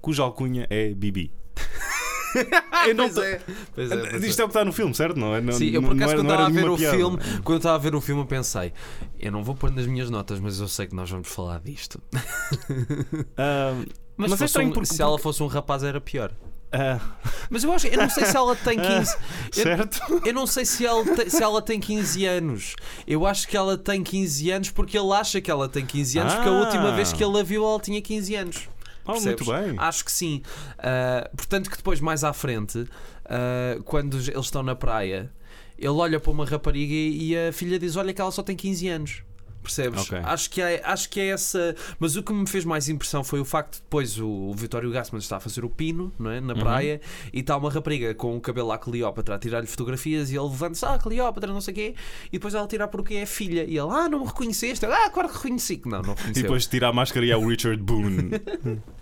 [0.00, 1.30] cuja alcunha é Bibi.
[2.88, 3.40] Eu não Pois tô- é,
[3.74, 5.18] pois é, pois Isto é o que está no filme, certo?
[5.18, 5.40] Não, é?
[5.40, 6.96] não, Sim, eu por acaso era- quando estava a ver o piada.
[6.96, 8.72] filme, quando eu estava a ver o filme, eu pensei,
[9.18, 12.00] eu não vou pôr nas minhas notas, mas eu sei que nós vamos falar disto.
[13.36, 13.74] Ah,
[14.16, 16.30] Mas, Mas se, é um- porque- se ela fosse um rapaz era pior.
[16.72, 17.00] ah,
[17.48, 19.16] Mas eu acho, eu não sei se ela tem 15.
[19.56, 20.00] Eu, certo?
[20.26, 22.74] eu não sei se ela, tem, se ela tem 15 anos.
[23.06, 26.34] Eu acho que ela tem 15 anos porque ele acha que ela tem 15 anos,
[26.34, 26.60] porque a Ah.
[26.60, 28.68] última vez que ele a viu ela tinha 15 anos.
[29.06, 29.74] Ah, muito bem.
[29.78, 30.42] Acho que sim.
[30.78, 32.86] Ah, portanto, que depois, mais à frente,
[33.24, 35.30] ah, quando eles estão na praia,
[35.78, 38.88] ele olha para uma rapariga e a filha diz: Olha, que ela só tem 15
[38.88, 39.22] anos.
[39.62, 40.00] Percebes?
[40.02, 40.18] Ok.
[40.24, 41.76] Acho, que é, acho que é essa.
[41.98, 44.90] Mas o que me fez mais impressão foi o facto de depois o, o Vitório
[44.90, 46.40] Gassman está a fazer o pino não é?
[46.40, 46.60] na Uhum.
[46.60, 47.00] praia
[47.32, 50.84] e está uma rapariga com o cabelo à Cleópatra a tirar-lhe fotografias e ele levanta-se:
[50.86, 51.94] Ah, Cleópatra, não sei o quê.
[52.28, 53.64] E depois ela tira porque é a filha.
[53.64, 54.84] E ele: Ah, não me reconheceste?
[54.86, 55.80] Ah, claro que reconheci.
[55.84, 56.42] Não, não E reconheceu.
[56.42, 58.30] depois tira a máscara e é o Richard Boone.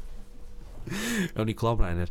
[1.35, 2.09] É o Nicolau Breiner.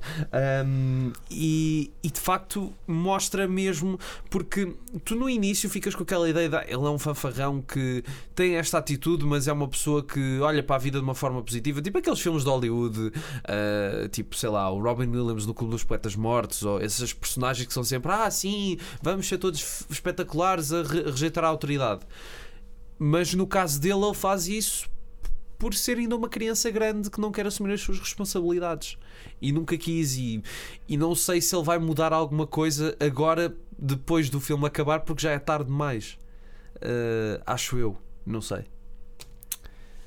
[0.66, 6.50] Um, e, e de facto mostra mesmo, porque tu no início ficas com aquela ideia
[6.50, 8.04] de ah, ele é um fanfarrão que
[8.36, 11.42] tem esta atitude, mas é uma pessoa que olha para a vida de uma forma
[11.42, 15.72] positiva, tipo aqueles filmes de Hollywood, uh, tipo sei lá, o Robin Williams no Clube
[15.72, 20.72] dos Poetas Mortos, ou esses personagens que são sempre ah, sim, vamos ser todos espetaculares
[20.72, 22.02] a re rejeitar a autoridade.
[23.00, 24.90] Mas no caso dele, ele faz isso
[25.58, 28.98] por ser ainda uma criança grande que não quer assumir as suas responsabilidades.
[29.42, 30.44] E nunca quis e,
[30.88, 35.24] e não sei se ele vai mudar alguma coisa agora depois do filme acabar porque
[35.24, 36.18] já é tarde demais.
[36.78, 38.66] Uh, acho eu, não sei.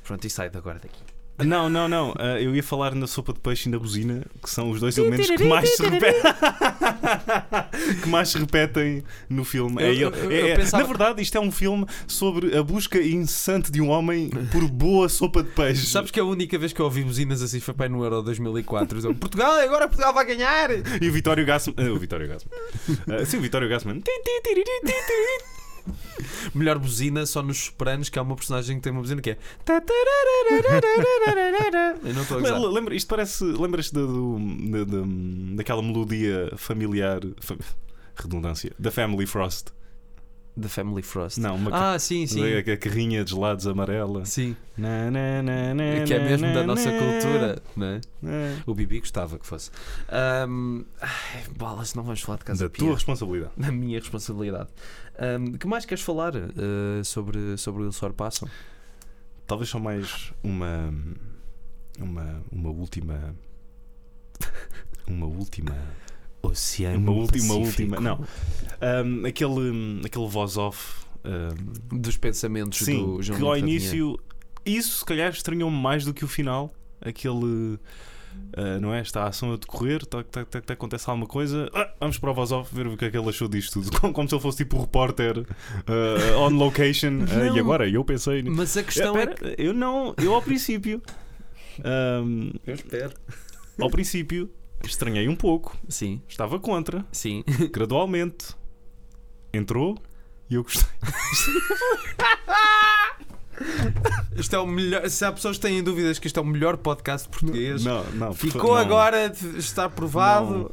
[0.04, 1.09] Pronto e sai agora daqui
[1.44, 2.10] não, não, não.
[2.12, 4.96] Uh, eu ia falar na sopa de peixe e na buzina, que são os dois
[4.98, 6.22] elementos que mais se repetem,
[8.02, 9.82] que mais se repetem no filme.
[9.82, 12.56] É Eu- ele- eu- é- eu é- pensava- Na verdade, isto é um filme sobre
[12.56, 15.86] a busca incessante de um homem por boa sopa de peixe.
[15.86, 19.00] sabes que a única vez que eu ouvi buzinas assim foi para no Euro 2004
[19.04, 20.70] Eu, Portugal, agora Portugal vai ganhar
[21.02, 21.74] E o Vitório Gassman.
[21.78, 22.52] ah, o Vitório Gassman.
[23.08, 24.00] Ah, sim, o Vitório Gassman.
[26.54, 29.38] melhor buzina só nos Sopranos que há uma personagem que tem uma buzina que é
[32.04, 33.44] eu não estou a gozar Lembra, isto parece.
[33.44, 34.38] Lembras-te da- do-
[34.70, 35.06] da- da-
[35.56, 37.20] daquela melodia familiar.
[37.40, 37.56] fa-
[38.16, 38.72] redundância.
[38.78, 39.68] Da Family Frost.
[40.60, 44.24] The Family Frost Não, uma ah sim, sim A, a carrinha de gelados amarela.
[44.24, 48.00] Sim, Na, na, na, na, que é mesmo da nossa cultura, não é?
[48.24, 48.56] É.
[48.66, 49.70] O Bibi gostava que fosse.
[50.08, 52.84] Ahm, ai, bolas, não vamos falar de Casa Da Pia.
[52.84, 53.52] tua responsabilidade.
[53.56, 54.68] Da minha responsabilidade.
[55.18, 58.48] Ahm, que mais queres falar ah, sobre, sobre o Il Sor Passam?
[59.46, 60.92] Talvez só mais uma.
[61.98, 63.34] Uma, uma última.
[65.06, 65.76] Uma última.
[66.42, 68.00] Oceano Uma última, última.
[68.00, 68.24] Não.
[69.04, 71.04] Um, aquele, aquele voz-off.
[71.24, 74.18] um, Dos pensamentos sim, do João que ao início.
[74.64, 76.72] Isso se calhar estranhou mais do que o final.
[77.00, 77.34] Aquele.
[77.44, 77.78] uh,
[78.80, 79.00] não é?
[79.00, 81.68] Está a ação a decorrer, tac, tac, tac, tac, acontece alguma coisa.
[81.74, 83.90] Ah, vamos para o voz-off ver o que é que ele achou disto tudo.
[84.00, 87.20] Como, como se ele fosse tipo repórter uh, on location.
[87.24, 88.42] Uh, e agora eu pensei.
[88.42, 90.14] Mas a questão Eh, é pera, Eu não.
[90.22, 91.02] Eu ao princípio.
[92.24, 93.12] um, Eu espero.
[93.80, 94.50] ao princípio
[94.84, 95.76] estranhei um pouco.
[95.88, 97.04] Sim, Estava contra.
[97.12, 97.42] sim.
[97.72, 98.54] Gradualmente
[99.52, 99.98] entrou
[100.48, 100.88] e eu gostei.
[104.36, 105.08] Isto é o melhor.
[105.10, 108.32] Se há pessoas que têm dúvidas que isto é o melhor podcast português, Não, não.
[108.32, 108.76] ficou não.
[108.76, 110.72] agora, de- está provado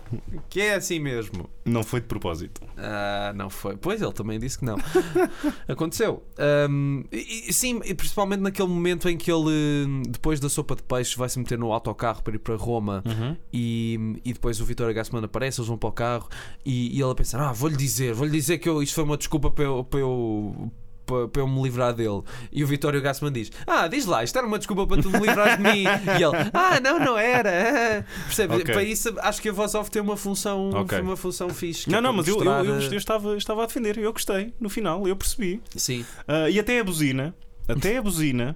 [0.49, 1.49] que é assim mesmo.
[1.65, 2.61] Não foi de propósito.
[2.77, 3.75] Ah, não foi.
[3.75, 4.77] Pois ele também disse que não.
[5.67, 6.23] Aconteceu.
[6.37, 11.17] Ahm, e- sim, e principalmente naquele momento em que ele, depois da sopa de peixe,
[11.17, 13.03] vai se meter no autocarro para ir para Roma
[13.51, 16.29] e, e depois o Vitor Gassman aparece, eles vão para o carro
[16.65, 19.17] e, e ele a pensar: Ah, vou-lhe dizer, vou-lhe dizer que eu, isto foi uma
[19.17, 19.83] desculpa para eu.
[19.83, 20.71] Para eu
[21.07, 22.21] para, para eu me livrar dele.
[22.51, 25.19] E o Vitório Gassman diz: Ah, diz lá, isto era uma desculpa para tu me
[25.19, 25.83] livrares de mim.
[26.19, 28.05] E ele: Ah, não, não era.
[28.25, 28.55] Percebe?
[28.55, 28.73] Ok.
[28.73, 30.99] Para isso, acho que a voz off tem uma função, Ok.
[30.99, 31.89] uma função fixe.
[31.89, 33.97] Não, é não, mas eu, eu, eu, eh, eu estava, estava a defender.
[33.97, 34.53] Eu gostei.
[34.59, 35.61] No final, eu percebi.
[35.75, 36.05] Sim.
[36.27, 37.33] Ah, e até a buzina.
[37.67, 38.55] Até a buzina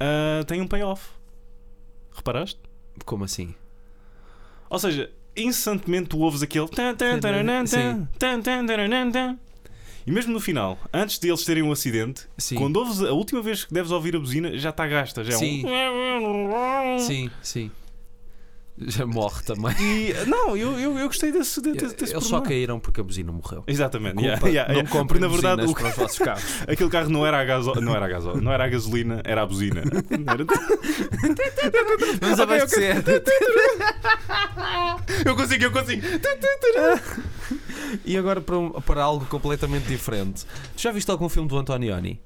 [0.00, 1.10] ah, tem um payoff.
[2.14, 2.58] Reparaste?
[3.04, 3.54] Como assim?
[4.68, 6.68] Ou seja, incessantemente tu ouves aquele.
[10.06, 12.56] E mesmo no final, antes de eles terem um acidente, Sim.
[12.56, 15.22] quando ouves a última vez que deves ouvir a buzina, já está gasta.
[15.22, 15.64] Já é Sim.
[15.66, 16.98] um.
[16.98, 17.70] Sim, sim.
[18.84, 19.74] Já morre também.
[19.78, 22.42] E, não, eu, eu, eu gostei desse, desse, desse Eles só pormenor.
[22.48, 23.62] caíram porque a buzina morreu.
[23.66, 24.14] Exatamente.
[24.14, 26.62] Culpa, yeah, yeah, não comprem na verdade o, para os vossos carros.
[26.66, 29.42] aquele carro não era a gaso, não era a gaso, não era a gasolina, era
[29.42, 29.82] a buzina.
[30.26, 30.44] Era-
[32.20, 32.96] Vamos abastecer.
[35.24, 36.02] Eu consigo, eu consigo.
[38.04, 40.44] E agora para, para algo completamente diferente.
[40.76, 42.20] Tu já viste algum filme do Antonioni?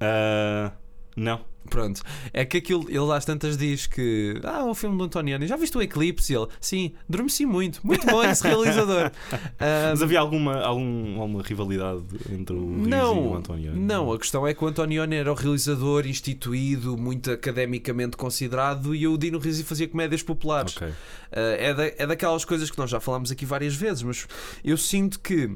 [0.00, 0.72] Ah,
[1.16, 1.40] não.
[1.68, 2.00] Pronto.
[2.32, 4.40] É que aquilo, ele às tantas diz que.
[4.44, 5.48] Ah, um filme do Antonioni.
[5.48, 6.32] Já viste o Eclipse?
[6.32, 7.84] E ele, sim, adormeci muito.
[7.84, 9.10] Muito bom esse realizador.
[9.58, 13.74] Ah, Mas havia alguma, algum, alguma rivalidade entre o Riz e o Não, António?
[13.74, 19.08] não, a questão é que o Antonioni era o realizador instituído, muito academicamente considerado, e
[19.08, 20.76] o Dino Risi fazia comédias populares.
[20.76, 20.86] Ok.
[20.86, 20.94] Uh,
[21.32, 24.28] é, da- é daquelas coisas que nós já falámos aqui várias vezes, mas
[24.62, 25.50] eu sinto que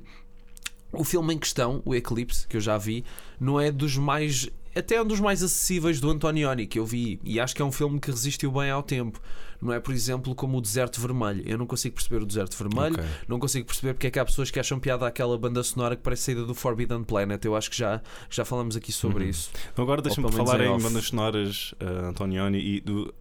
[0.92, 3.04] o filme em questão, o Eclipse, que eu já vi,
[3.38, 4.48] não é dos mais.
[4.74, 7.64] Até é um dos mais acessíveis do Antonioni que eu vi, e acho que é
[7.64, 9.20] um filme que resistiu bem ao tempo.
[9.60, 11.42] Não é, por exemplo, como o Deserto Vermelho.
[11.46, 13.04] Eu não consigo perceber o Deserto Vermelho, Ok.
[13.28, 16.02] não consigo perceber porque é que há pessoas que acham piada àquela banda sonora que
[16.02, 17.44] parece saída do Forbidden Planet.
[17.44, 19.30] Eu acho que já, já falamos aqui sobre Uhum.
[19.30, 19.50] isso.
[19.72, 23.12] Então Agora deixa-me falar em bandas sonoras, uh, Antonioni, e do.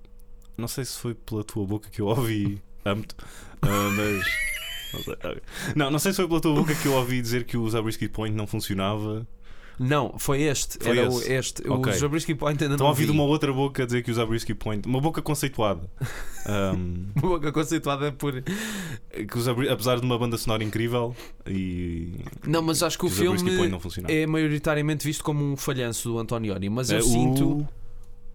[0.57, 2.61] Não sei se foi pela tua boca que eu ouvi.
[2.85, 3.15] Amo-te.
[3.61, 4.25] Ah, mas.
[5.75, 8.07] Não, não sei se foi pela tua boca que eu ouvi dizer que o Zabriskie
[8.09, 9.27] Point não funcionava.
[9.79, 10.77] Não, foi este.
[10.81, 11.31] Foi era o- esse.
[11.33, 11.67] este.
[11.69, 11.93] Ok.
[11.93, 13.05] O Zabriskie Point ainda Estão a não vi.
[13.05, 14.87] de uma outra boca a dizer que o Zabriskie Point.
[14.87, 15.89] Uma boca conceituada.
[16.49, 18.41] Um, Uma boca conceituada por.
[18.41, 21.15] que o Zabri- apesar de uma banda sonora incrível
[21.45, 22.15] e.
[22.47, 26.09] Não, mas acho que o que Zabriskie Point filme é maioritariamente visto como um falhanço
[26.09, 27.49] do Antonioni, mas eu É, sinto.
[27.59, 27.67] o-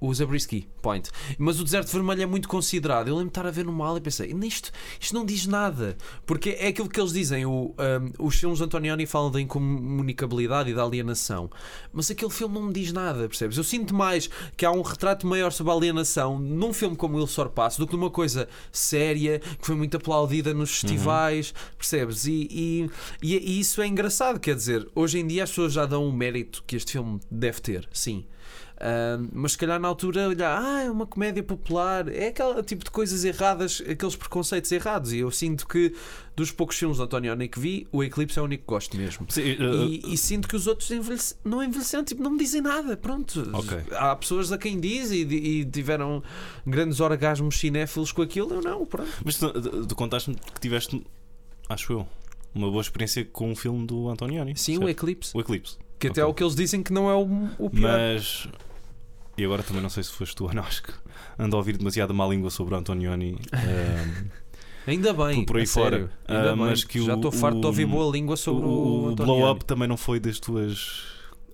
[0.07, 1.11] O Zabriskie Point.
[1.39, 3.09] Mas o deserto vermelho é muito considerado.
[3.09, 5.97] Eu lembro de estar a ver no mal e pensei, isto, isto não diz nada.
[6.27, 7.47] Porque é aquilo que eles dizem.
[7.47, 11.51] O, um, os filmes de Antonioni falam da incomunicabilidade e da alienação.
[11.93, 13.57] Mas aquele filme não me diz nada, percebes?
[13.57, 17.27] Eu sinto mais que há um retrato maior sobre a alienação num filme como Il
[17.27, 22.27] Sorpasso do que numa coisa séria que foi muito aplaudida nos festivais, percebes?
[22.27, 22.91] E, e,
[23.23, 24.39] e, e isso é engraçado.
[24.39, 27.61] Quer dizer, hoje em dia as pessoas já dão o mérito que este filme deve
[27.61, 28.25] ter, sim.
[29.33, 32.91] Mas se calhar na altura olhar, ah, é uma comédia popular, é aquele tipo de
[32.91, 35.13] coisas erradas, aqueles preconceitos errados.
[35.13, 35.95] E eu sinto que
[36.37, 39.27] dos poucos filmes de Antonioni que vi, o Eclipse é o único que gosto mesmo.
[39.31, 42.61] Sim, uh, E, e sinto que os outros envelhece- não envelheceram, tipo, não me dizem
[42.61, 42.97] nada.
[42.97, 43.79] Pronto, Ok.
[43.93, 46.23] há pessoas a quem diz e, e tiveram
[46.67, 48.53] grandes orgasmos cinéfilos com aquilo.
[48.55, 49.11] Eu não, pronto.
[49.25, 49.51] Mas tu,
[49.87, 51.03] tu- contaste-me que tiveste,
[51.69, 52.07] acho eu,
[52.55, 54.55] uma boa experiência com um filme do Antonioni.
[54.57, 54.91] Sim, o certo?
[54.91, 55.79] Eclipse, o Eclipse.
[55.99, 56.33] que até é Ok.
[56.33, 57.91] o que eles dizem que não é o, o pior.
[57.99, 58.47] Mas.
[59.37, 60.93] E agora também não sei se foste tu ou não, acho que
[61.39, 63.33] ando a ouvir demasiada má língua sobre o Antonioni.
[63.53, 64.45] um,
[64.87, 66.11] Ainda bem, por- aí fora.
[66.29, 68.69] Bem, mas que já o- estou farto de o- ouvir boa língua o sobre o,
[68.69, 69.41] o Antonioni.
[69.41, 71.03] Blow Up também não foi das tuas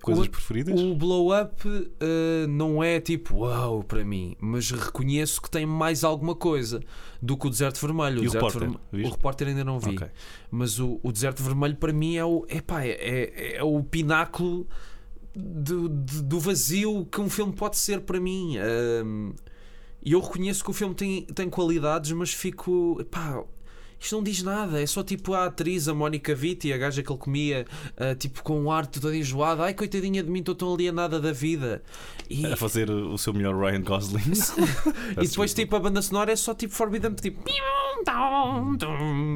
[0.01, 0.79] coisas O- preferidas?
[0.81, 6.03] O blow up uh, não é tipo uau para mim, mas reconheço que tem mais
[6.03, 6.81] alguma coisa
[7.21, 8.17] do que o Deserto Vermelho.
[8.17, 10.07] E o Deserto Repórter, o repórter ainda não vi, Ok.
[10.51, 14.67] mas o, o Deserto Vermelho para mim é o, epá, é, é, é o pináculo
[15.35, 18.57] do, do- vazio que um filme pode ser para mim.
[20.03, 22.97] E eu reconheço que o filme tem, tem qualidades, mas fico.
[22.99, 23.43] Epá,
[24.01, 27.11] isto não diz nada, é só tipo a atriz, a Mónica Vitti, a gaja que
[27.11, 29.61] ele comia, ah, tipo com um ar todo enjoado.
[29.61, 31.83] Ai, coitadinha de mim, estou tão alienada da vida.
[32.29, 34.21] E, A fazer o seu melhor Ryan Gosling.
[35.21, 37.43] e depois, tipo, a banda sonora é só tipo Forbidden, tipo.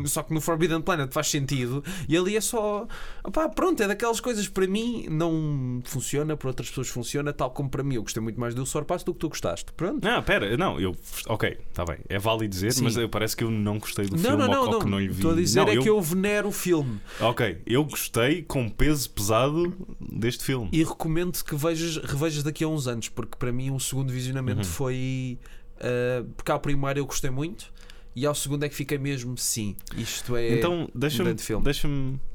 [0.06, 2.88] Só que no Forbidden Planet faz sentido e ali é só.
[3.24, 7.70] Opá, pronto, é daquelas coisas para mim não funciona, para outras pessoas funciona, tal como
[7.70, 7.96] para mim.
[7.96, 9.72] Eu gostei muito mais do Sorpasso do que tu gostaste.
[9.74, 10.04] Pronto.
[10.04, 10.96] Não, pera, não, eu.
[11.28, 11.98] Ok, está bem.
[12.10, 12.84] É válido dizer, Sim.
[12.86, 14.98] mas eu- parece que eu não gostei do Não, filme não, não, ou, que não
[14.98, 15.06] vi.
[15.08, 18.70] Estou a dizer Não, é eu- que eu venero o filme Ok, eu gostei com
[18.70, 20.70] peso pesado deste filme.
[20.72, 24.60] e recomendo que vejas, revejas daqui a uns anos, porque para mim o segundo visionamento
[24.60, 24.64] Uhum.
[24.64, 25.40] foi.
[25.80, 27.74] ah, porque ao primeiro eu gostei muito
[28.16, 29.76] e ao segundo é que fiquei mesmo sim.
[29.98, 30.54] Isto é.
[30.58, 31.64] Então, deixa-me grande filme.
[31.66, 31.88] deixa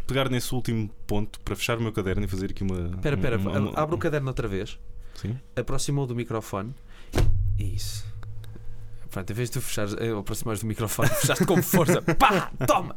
[0.06, 2.90] pegar nesse último ponto para fechar o meu caderno e fazer aqui uma.
[2.96, 4.78] Espera, espera, uma- uma- abre o caderno outra vez.
[5.14, 5.36] Sim.
[5.54, 6.74] aproximou do microfone.
[7.58, 8.04] Isso.
[9.10, 12.00] Pronto, em vez de tu fechares, eh, aproximares do microfone, fechaste com força.
[12.02, 12.50] Pá!
[12.66, 12.96] Toma!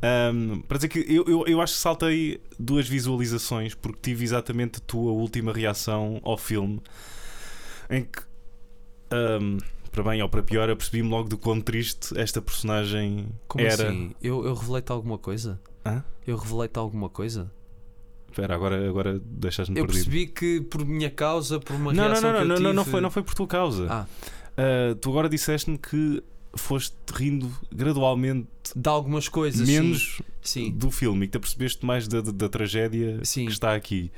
[0.00, 4.76] Ahm, para dizer que eu, eu, eu acho que saltei duas visualizações porque tive exatamente
[4.78, 6.80] a tua última reação ao filme
[7.90, 8.20] em que,
[9.10, 9.58] ahm,
[9.90, 13.72] para bem ou para pior, eu percebi-me logo do quão triste esta personagem Como era.
[13.88, 14.14] assim?
[14.22, 15.58] Eu, eu revelei-te alguma coisa?
[15.84, 16.04] Hã?
[16.26, 17.50] Eu revelei-te alguma coisa?
[18.30, 20.04] Espera, agora, agora deixaste-me Eu perdido.
[20.04, 22.82] percebi que por minha causa, por uma Não, não, reação não, não, eu não, não,
[22.84, 23.86] tive- foi, não foi por tua causa.
[23.90, 24.06] Ah,
[24.58, 26.22] Ah, tu agora disseste-me que
[26.56, 29.66] foste rindo gradualmente de algumas coisas.
[29.66, 30.64] menos Sim.
[30.66, 30.72] sim.
[30.72, 33.46] do filme e que te apercebeste mais da, da, da tragédia Sim.
[33.46, 34.10] que está aqui.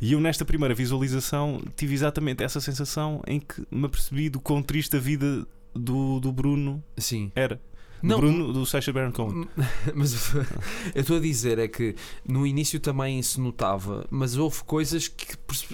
[0.00, 4.62] E eu, nesta primeira visualização, tive exatamente essa sensação em que me apercebi do quão
[4.62, 7.32] triste a vida do, do Bruno Sim.
[7.34, 7.60] era.
[8.02, 9.46] Não, Bruno, do Sacha Baron Cohen.
[9.94, 11.94] Mas eu estou a dizer é que
[12.26, 15.26] no início também se notava, mas houve coisas que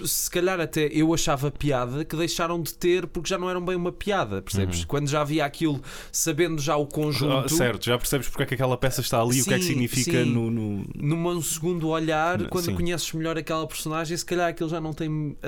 [0.07, 3.75] se calhar até eu achava piada que deixaram de ter porque já não eram bem
[3.75, 4.81] uma piada, percebes?
[4.81, 4.87] Uhum.
[4.87, 8.53] Quando já havia aquilo, sabendo já o Ah, conjunto, certo, já percebes porque é que
[8.53, 10.31] aquela peça está ali, o que é que Sim, significa sim.
[10.31, 12.75] no, no- num segundo olhar, quando sim.
[12.75, 15.47] conheces melhor aquela personagem, se calhar aquilo já não tem ah,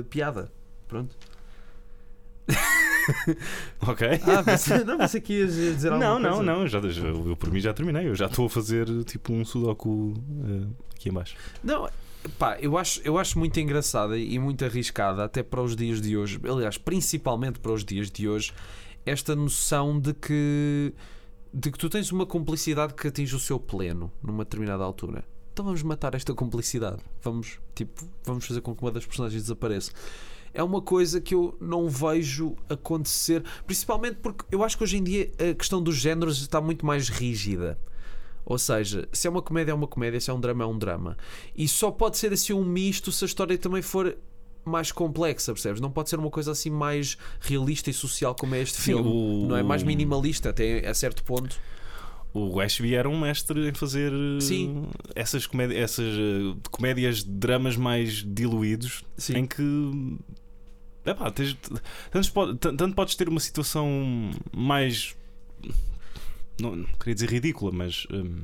[0.00, 0.50] ah, piada.
[0.88, 1.14] Pronto.
[3.80, 4.06] Ok?
[4.26, 6.52] Ah, pensei, não, pensei que ias dizer alguma Não, não, coisa.
[6.52, 8.08] não, já, já- eu por mim já terminei.
[8.08, 11.36] Eu já estou a fazer tipo um sudoku eh, aqui em baixo.
[11.62, 11.88] Não,
[12.38, 16.16] pá, eu acho, eu acho muito engraçada e muito arriscada, até para os dias de
[16.16, 18.52] hoje, aliás, principalmente para os dias de hoje,
[19.04, 20.92] esta noção de que,
[21.54, 25.24] de que tu tens uma cumplicidade que atinge o seu pleno numa determinada altura.
[25.52, 26.98] Então vamos matar esta cumplicidade.
[27.22, 29.90] Vamos, tipo, vamos fazer com que uma das personagens desapareça.
[30.56, 35.04] É uma coisa que eu não vejo acontecer, principalmente porque eu acho que hoje em
[35.04, 37.78] dia a questão dos géneros está muito mais rígida.
[38.44, 40.78] Ou seja, se é uma comédia, é uma comédia, se é um drama, é um
[40.78, 41.16] drama.
[41.56, 44.16] E só pode ser assim um misto se a história também for
[44.64, 45.80] mais complexa, percebes?
[45.80, 49.08] Não pode ser uma coisa assim mais realista e social como é este Sim, filme.
[49.08, 51.58] o- Não é mais minimalista até a certo ponto.
[52.32, 54.86] o Ashby era um mestre em fazer eh, Sim.
[55.14, 59.38] essas, comédias, essas eh, comédias dramas mais diluídos Sim.
[59.38, 60.18] em que
[61.06, 61.56] epá, tens-
[62.10, 65.14] tanto, tanto podes ter uma situação mais
[66.60, 68.42] não, não queria dizer ridícula, mas hum,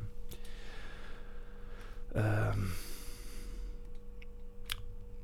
[2.15, 2.67] hum,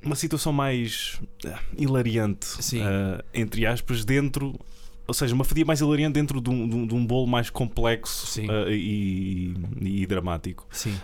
[0.02, 2.46] uma situação mais ah, hilariante,
[2.82, 4.58] ah, entre aspas, dentro.
[5.10, 7.50] Ou seja, uma fatia mais hilariante dentro de um, de um- de um bolo mais
[7.50, 10.64] complexo ah, e, e dramático.
[10.70, 10.94] Sim.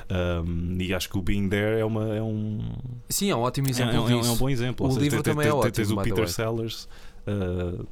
[0.47, 2.61] Um, e acho que o Being There é, uma, é um.
[3.09, 4.33] Sim, é um ótimo É, exemplo é- é disso.
[4.33, 4.87] um bom exemplo.
[4.87, 6.29] O seja, livro também é ótimo, Tens o Peter.
[6.29, 6.89] Sellers.
[7.27, 7.85] uh,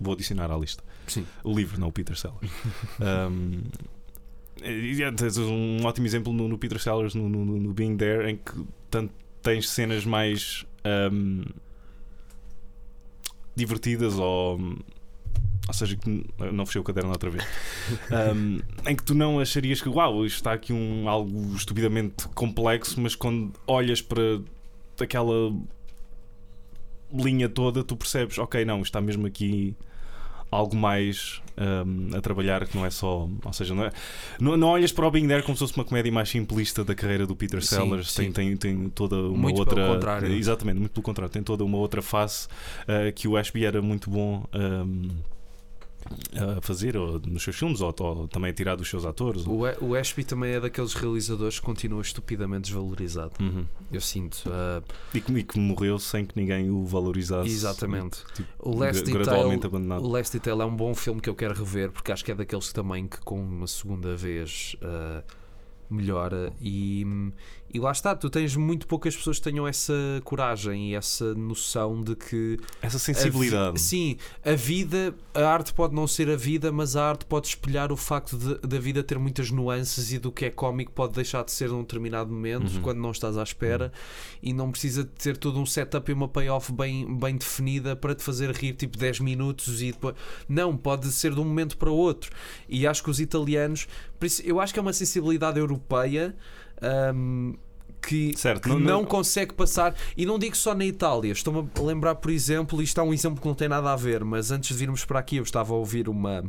[0.00, 0.82] vou adicionar à lista.
[1.06, 1.26] Sim.
[1.44, 2.50] O livro, não o Peter Sellers.
[3.30, 3.60] um,
[4.62, 8.36] é, tens um ótimo exemplo no, no Peter Sellers, no, no, no Being There, em
[8.36, 8.52] que
[8.90, 9.12] tanto
[9.42, 10.64] tens cenas mais
[13.54, 14.58] divertidas ou.
[15.68, 17.44] Ou seja, que não fechei o caderno outra vez.
[18.34, 18.58] Um,
[18.88, 23.14] em que tu não acharias que, uau, isto está aqui um, algo estupidamente complexo, mas
[23.14, 24.40] quando olhas para
[25.00, 25.54] aquela
[27.12, 29.76] linha toda, tu percebes, ok, não, está mesmo aqui
[30.50, 33.28] algo mais um, a trabalhar que não é só.
[33.44, 33.92] Ou seja, não, é,
[34.40, 37.26] não, não olhas para o There como se fosse uma comédia mais simplista da carreira
[37.26, 38.10] do Peter Sim, Sellers.
[38.10, 38.32] sim.
[38.32, 39.76] Tem, tem, tem toda uma Muito outra.
[39.76, 40.32] pelo contrário.
[40.32, 41.32] Exatamente, muito pelo contrário.
[41.32, 42.48] Tem toda uma outra face
[42.82, 44.44] uh, que o Ashby era muito bom.
[44.52, 45.08] um,
[46.56, 49.46] a fazer ou nos seus filmes ou, ou também a tirar dos seus atores.
[49.46, 53.32] O, A- o Ashby também é daqueles realizadores que continua estupidamente desvalorizado.
[53.40, 53.64] Uhum.
[53.92, 54.42] Eu sinto.
[54.52, 54.82] ah,
[55.14, 57.48] E, que, e que morreu sem que ninguém o valorizasse.
[57.50, 58.18] exatamente.
[58.34, 60.04] Tipo, O Last Detail, abandonado.
[60.04, 62.34] o Last Detail é um bom filme que eu quero rever porque acho que é
[62.34, 65.22] daqueles também que com uma segunda vez ah,
[65.88, 67.04] melhora e,
[67.72, 69.92] e lá está, tu tens muito poucas pessoas que tenham essa
[70.24, 73.80] coragem e essa noção de que Essa a sensibilidade.
[73.80, 77.92] sim, a vida, a arte pode não ser a vida, mas a arte pode espelhar
[77.92, 81.44] o facto de- da vida ter muitas nuances e do que é cómico pode deixar
[81.44, 82.82] de ser num determinado momento Uhum.
[82.82, 83.92] quando não estás à espera
[84.42, 88.14] e não precisa de ter todo um setup e uma payoff bem, bem definida para
[88.14, 90.14] te fazer rir tipo 10 minutos e depois.
[90.48, 92.30] Não, pode ser de um momento para o outro.
[92.68, 93.86] E acho que os italianos,
[94.44, 96.34] eu acho que é uma sensibilidade europeia.
[97.14, 97.54] Hum,
[98.02, 101.68] que, Certo, que não- não, não- consegue passar, e não digo só na Itália, estou-me
[101.78, 104.50] a lembrar, por exemplo, isto é um exemplo que não tem nada a ver, mas
[104.50, 106.42] antes de virmos para aqui, eu estava a ouvir uma,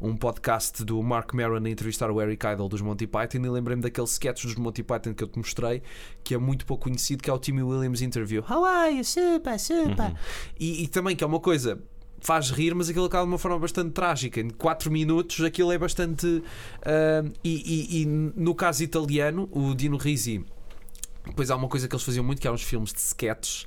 [0.00, 3.82] um podcast do Mark Maron a entrevistar o Eric Idle dos Monty Python e lembrei-me
[3.82, 5.82] daquele sketch dos Monty Python que eu te mostrei,
[6.24, 8.42] que é muito pouco conhecido, que é o Timmy Williams Interview.
[8.48, 9.04] How are you?
[9.04, 10.06] Super, super.
[10.06, 10.14] Uhum.
[10.58, 11.78] E, e também que é uma coisa
[12.24, 14.40] faz rir, mas aquilo acaba de uma forma bastante trágica.
[14.40, 16.42] Em 4 minutos aquilo é bastante.
[16.82, 20.44] ah, e, e- e no caso italiano, o Dino Risi,
[21.26, 23.66] depois há uma coisa que eles faziam muito que eram os filmes de sketches.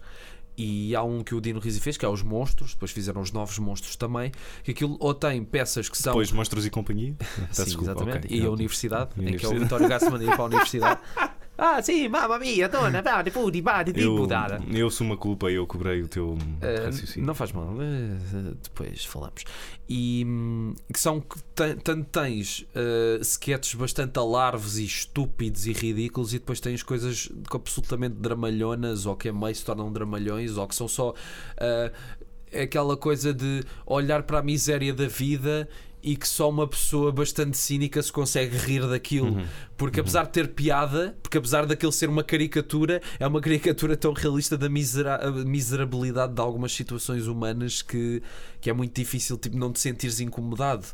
[0.59, 3.31] E há um que o Dino Risi fez, que é os monstros, depois fizeram os
[3.31, 4.31] novos monstros também,
[4.63, 6.13] que aquilo ou tem peças que são.
[6.13, 7.15] Depois Monstros e Companhia.
[7.53, 8.25] Sim, desculpa, exatamente.
[8.25, 8.37] ok.
[8.37, 8.53] E a Não.
[8.53, 9.63] universidade, E a em que é o universidade.
[9.63, 10.99] Vitório Gassman ia para a universidade.
[11.57, 14.61] Ah, sim, mamma mia, dona, vale, pudi, vale, Eu, tipo, dada.
[14.71, 17.25] eu sou uma culpa e eu cobrei o teu Uh, raciocínio.
[17.25, 19.43] não faz mal, uh, depois falamos.
[19.89, 26.33] E hum, que são que tanto tens uh, sketches bastante alarves e estúpidos e ridículos,
[26.33, 30.75] e depois tens coisas absolutamente dramalhonas ou que a meio se tornam dramalhões ou que
[30.75, 31.91] são só uh,
[32.61, 35.67] aquela coisa de olhar para a miséria da vida
[36.07, 39.35] e que só uma pessoa bastante cínica se consegue rir daquilo.
[39.35, 39.45] Uhum.
[39.75, 44.13] Porque apesar de ter piada, porque apesar daquilo ser uma caricatura, é uma caricatura tão
[44.13, 48.23] realista da misera- miserabilidade de algumas situações humanas que,
[48.61, 50.87] que é muito difícil tipo, não te sentires incomodado.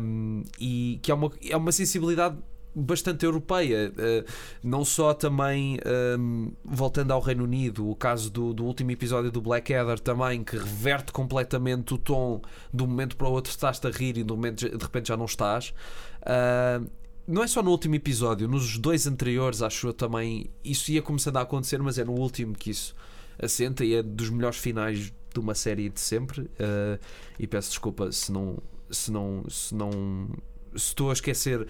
[0.00, 2.38] Um, e que é uma, é uma sensibilidade
[2.74, 4.24] bastante europeia, Uh,
[4.62, 5.78] não só também
[6.18, 10.56] um, voltando ao Reino Unido, o caso do, do último episódio do Blackadder também, que
[10.56, 12.40] reverte completamente o tom
[12.72, 15.08] de um momento para o outro estás-te a rir e de, um momento, de repente
[15.08, 15.74] já não estás.
[16.22, 16.88] Uh,
[17.26, 21.36] não é só no último episódio, nos dois anteriores, acho eu também, isso ia começando
[21.36, 22.94] a acontecer, mas é no último que isso
[23.38, 26.42] assenta e é dos melhores finais de uma série de sempre.
[26.42, 26.98] Uh,
[27.38, 28.58] e peço desculpa se não,
[28.90, 30.28] se não, se não,
[30.72, 31.66] se estou a esquecer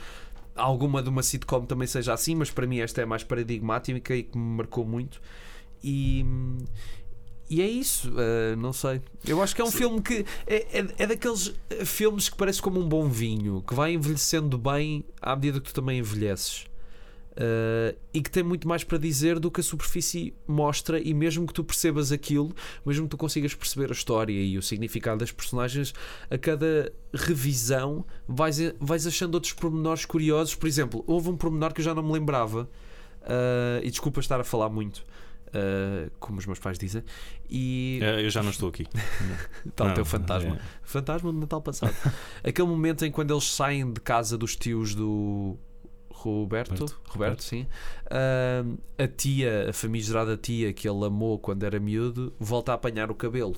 [0.55, 4.23] alguma de uma sitcom também seja assim, mas para mim esta é mais paradigmática e
[4.23, 5.21] que me marcou muito.
[5.83, 6.25] E.
[7.51, 9.03] E é isso, uh, não sei.
[9.27, 12.63] Eu acho que é um filme que é, é, é daqueles uh, filmes que parece
[12.63, 16.65] como um bom vinho, que vai envelhecendo bem à medida que tu também envelheces.
[17.33, 21.47] Uh, e que tem muito mais para dizer do que a superfície mostra, e mesmo
[21.47, 22.55] que tu percebas aquilo,
[22.85, 25.95] mesmo que tu consigas perceber a história e o significado das personagens,
[26.30, 30.55] a cada revisão vais, vais achando outros pormenores curiosos.
[30.55, 32.68] Por exemplo, houve um pormenor que eu já não me lembrava,
[33.22, 35.03] uh, e desculpa estar a falar muito.
[35.49, 37.03] uh, como os meus pais dizem,
[37.49, 38.87] e Eu já não estou aqui.
[39.66, 40.57] está o teu fantasma.
[40.57, 40.61] é.
[40.83, 41.95] Fantasma do Natal passado.
[42.45, 45.57] Aquele momento em quando eles saem de casa dos tios do
[46.31, 47.66] Roberto, Roberto, Roberto, sim.
[48.11, 48.64] Ah,
[48.99, 53.14] a tia, a famigerada tia que ele amou quando era miúdo, volta a apanhar o
[53.14, 53.57] cabelo.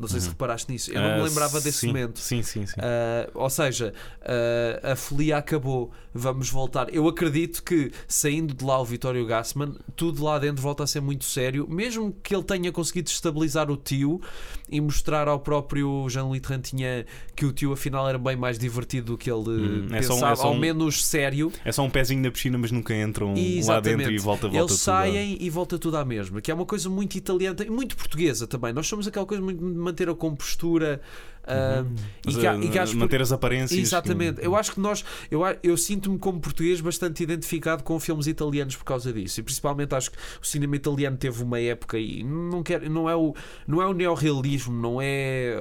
[0.00, 0.32] Não sei se Uhum.
[0.32, 0.90] reparaste nisso.
[0.90, 2.18] Eu não me Ah, lembrava desse sim, momento.
[2.18, 2.74] Sim, sim, sim.
[2.78, 3.92] Ah, ou seja,
[4.22, 5.90] ah, a folia acabou.
[6.12, 6.92] Vamos voltar.
[6.92, 11.00] Eu acredito que saindo de lá o Vitório Gassman, tudo lá dentro volta a ser
[11.00, 14.20] muito sério, mesmo que ele tenha conseguido estabilizar o tio
[14.68, 17.04] e mostrar ao próprio Jean-Louis Trintignant
[17.36, 20.16] que o tio afinal era bem mais divertido do que ele Hum, é só um-
[20.16, 21.52] pensava, é só ao um- menos sério.
[21.64, 23.34] É só um pezinho na piscina, mas nunca entram
[23.66, 26.50] lá dentro e volta, volta Eles tudo a- saem e volta tudo à mesma, que
[26.50, 28.72] é uma coisa muito italiana e muito portuguesa também.
[28.72, 29.60] Nós somos aquela coisa muito
[29.90, 31.00] manter a compostura
[31.44, 31.84] ah,
[32.26, 33.78] e, que, há- eh, e que acho que- manter as aparências.
[33.78, 34.42] Exatamente.
[34.42, 38.84] Eu acho que nós, eu, eu sinto-me como português bastante identificado com filmes italianos por
[38.84, 39.40] causa disso.
[39.40, 43.16] E principalmente acho que o cinema italiano teve uma época e não quer, não é
[43.16, 43.34] o
[43.66, 45.56] não é o neorrealismo, não é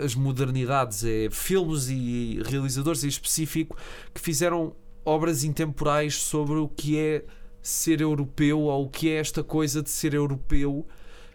[0.00, 3.76] uh, as modernidades, é filmes e realizadores em específico
[4.12, 7.24] que fizeram obras intemporais sobre o que é
[7.62, 10.86] ser europeu ou o que é esta coisa de ser europeu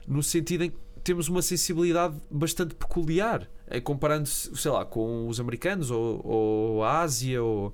[0.08, 5.40] no sentido em que temos uma sensibilidade bastante peculiar, eh, comparando, sei lá, com os
[5.40, 7.74] americanos ou, ou a Ásia ou,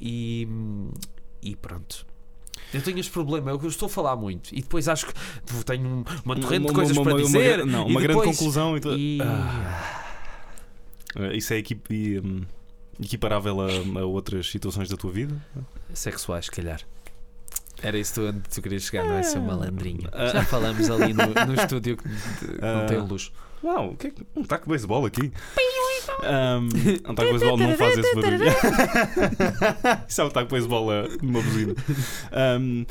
[0.00, 0.48] e,
[1.42, 2.06] e pronto.
[2.72, 5.12] Eu tenho este problema, é eu estou a falar muito, e depois acho que
[5.66, 7.56] tenho um- uma torrente de coisas para dizer.
[7.58, 8.76] gra- não, uma grande conclusão.
[8.76, 10.14] E tu- e- Ah,
[11.34, 11.58] isso é
[12.24, 12.42] hum,
[12.98, 15.34] equiparável a, a outras situações da tua vida?
[15.92, 16.80] Sexuais, se calhar.
[17.82, 19.22] Era isso onde tu querias chegar, não é?
[19.22, 20.08] Seu malandrinho.
[20.12, 20.26] Ah.
[20.28, 22.86] Já falamos ali no, no estúdio que que não Ah.
[22.86, 23.32] tem luz.
[23.62, 25.32] Uau, o que é que- um taco de beisebol aqui.
[26.22, 28.44] Um, um taco de beisebol não faz esse barulho.
[30.08, 31.74] Isso é um taco de beisebol eh, numa buzina.
[32.60, 32.84] Um,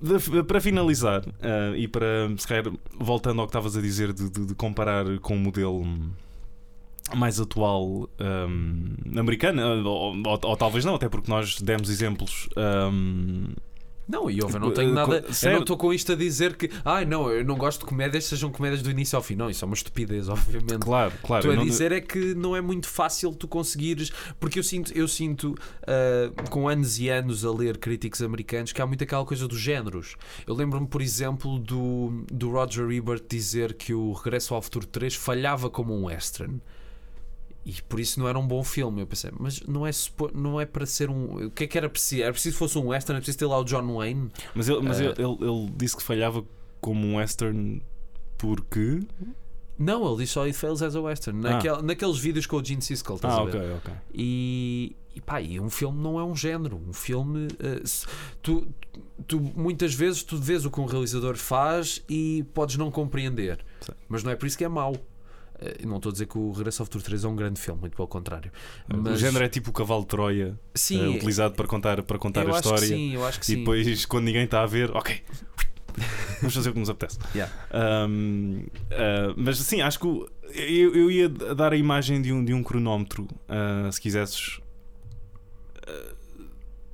[0.00, 2.64] de- para finalizar, eh, e para se calhar
[2.98, 5.84] voltando ao que estavas a dizer de, de- de comparar com o modelo
[7.14, 12.48] mais atual um, americano, eh, ou, ou- ou talvez não, até porque nós demos exemplos.
[12.56, 13.48] um,
[14.08, 15.22] Não, e eu não tenho Eh, nada.
[15.22, 17.86] co- Eu não estou com isto a dizer que, ai não, eu não gosto de
[17.86, 19.36] comédias, sejam comédias do início ao fim.
[19.36, 20.80] Não, isso é uma estupidez, obviamente.
[20.80, 21.42] claro, claro.
[21.44, 24.10] Tu a eu não- dizer é que não é muito fácil tu conseguires,
[24.40, 25.54] porque eu sinto, eu sinto
[25.86, 29.60] ah, com anos e anos a ler críticos americanos que há muito aquela coisa dos
[29.60, 30.16] géneros.
[30.46, 35.14] Eu lembro-me, por exemplo, do, do Roger Ebert dizer que o Regresso ao Futuro 3
[35.14, 36.60] falhava como um western.
[37.64, 39.00] E por isso não era um bom filme.
[39.02, 39.90] Eu pensei, mas não é,
[40.34, 41.46] não é para ser um.
[41.46, 42.22] O que é que era preciso?
[42.22, 44.30] Era preciso que fosse um western, era preciso ter lá o John Wayne.
[44.54, 46.44] Mas, ele, mas Eh, ele, ele- ele disse que falhava
[46.80, 47.80] como um western
[48.36, 49.00] porque.
[49.78, 51.40] Não, ele diz só It Fails as a Western.
[51.40, 53.56] Naquel, Naqueles vídeos com o Gene Siskel, estás Ah, a ver?
[53.56, 53.94] ok, ok.
[54.14, 56.76] E, e pá, e um filme não é um género.
[56.88, 57.48] Um filme.
[57.58, 58.06] eh, se-
[58.42, 58.66] tu,
[59.26, 63.64] tu, muitas vezes tu vês o que um realizador faz e podes não compreender.
[63.80, 63.92] Sim.
[64.08, 64.94] Mas não é por isso que é mau.
[65.64, 67.80] Eh, não estou a dizer que o Regresso ao Futuro 3 é um grande filme,
[67.80, 68.50] muito pelo contrário.
[68.92, 72.18] O Mas- género é tipo o cavalo de Troia Sim, eh, utilizado para contar, para
[72.18, 72.80] contar eu a acho história.
[72.88, 73.58] que sim, eu acho que E sim.
[73.58, 75.20] depois, quando ninguém está a ver, ok,
[76.40, 77.18] vamos fazer o que nos apetece.
[77.34, 77.52] Yeah.
[78.08, 82.44] Um, uh, mas sim, acho que o- eu, eu ia dar a imagem de um,
[82.44, 84.58] de um cronómetro, uh, se quisesses
[85.88, 86.16] uh,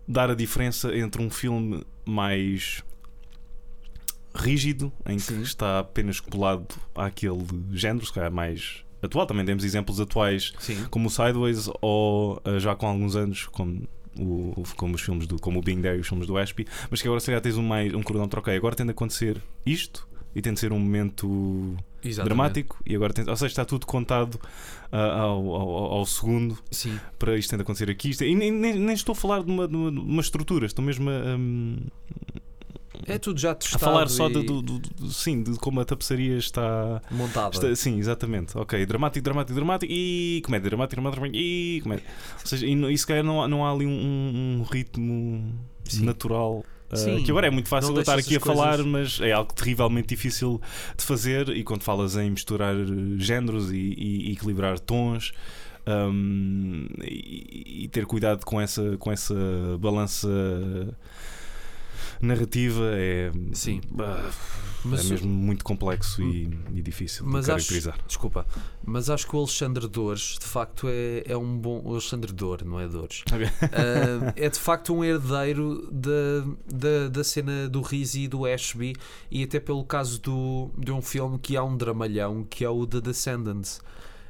[0.06, 2.82] dar a diferença entre um filme mais
[4.38, 5.42] rígido, em que Sim.
[5.42, 9.26] está apenas colado àquele género, se calhar mais atual.
[9.26, 10.86] Também temos exemplos atuais Sim.
[10.90, 13.82] como o Sideways ou uh, já com alguns anos como,
[14.18, 17.00] o, como os filmes do como o Being There e os filmes do Ashby mas
[17.00, 20.08] que agora se calhar tens um, mais, um cronómetro ok, agora tem de acontecer isto
[20.34, 22.24] e tem de ser um momento Exatamente.
[22.24, 24.38] dramático e agora tem, ou seja, está tudo contado
[24.92, 26.98] ah, ao, ao, ao segundo Sim.
[27.18, 29.50] para isto tem de acontecer aqui isto, e nem, nem, nem estou a falar de
[29.50, 31.78] uma, de uma, de uma estrutura, estou mesmo a, hum,
[33.06, 35.80] É tudo já a testado falar só e de, do, do- do- sim, de como
[35.80, 37.54] a tapeçaria está montada.
[37.54, 38.56] Está- sim, exatamente.
[38.58, 42.04] Ok, dramático, dramático, dramático e comédia, dramático, dramático, dramático e comédia.
[42.40, 43.90] Ou seja, e, e se calhar não, há- não há ali um,
[44.60, 46.04] um- ritmo Sim.
[46.04, 46.64] natural.
[46.90, 47.22] uh, Sim.
[47.22, 49.52] que agora é muito fácil eu estar aqui a essas falar, coisas- mas é algo
[49.54, 50.60] terrivelmente difícil
[50.96, 51.48] de fazer.
[51.50, 52.74] E quando falas em misturar
[53.18, 55.32] géneros e, e- e equilibrar tons
[55.86, 59.34] um, e, e ter cuidado com essa, com essa
[59.80, 60.28] balança
[62.20, 63.80] narrativa, é, Sim.
[63.98, 64.30] ah,
[64.84, 67.98] é mesmo muito complexo e, e difícil Mas de acho- caracterizar.
[68.06, 68.46] Desculpa,
[68.84, 71.82] mas acho que o Alexandre Dores de facto é, é um bom.
[71.84, 73.22] O Alexandre Dor, não é Dores.
[73.32, 73.46] Ok.
[73.62, 78.94] Ah, é de facto um herdeiro da, da, da cena do Rizzi e do Ashby
[79.30, 82.86] e até pelo caso do, de um filme que há um dramalhão que é o
[82.86, 83.80] The Descendants.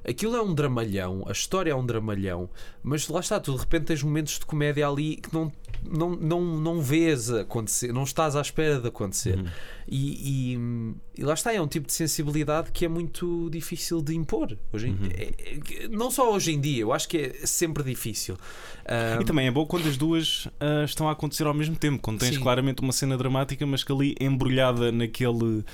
[0.08, 2.48] Aquilo é um dramalhão, a história é um dramalhão,
[2.82, 5.52] mas lá está, tu de repente tens momentos de comédia ali que não,
[5.84, 9.38] não, não, não vês acontecer, não estás à espera de acontecer.
[9.38, 9.46] Uhum.
[9.86, 14.14] E, e- e lá está, é um tipo de sensibilidade que é muito difícil de
[14.14, 14.56] impor.
[14.72, 15.08] Hoje em- Uhum.
[15.14, 18.36] é- é- não só hoje em dia, eu acho que é sempre difícil.
[18.84, 22.00] Ah, E também é bom quando as duas ah, estão a acontecer ao mesmo tempo,
[22.02, 22.40] quando tens Sim.
[22.40, 25.64] claramente uma cena dramática, mas que ali embrulhada naquele,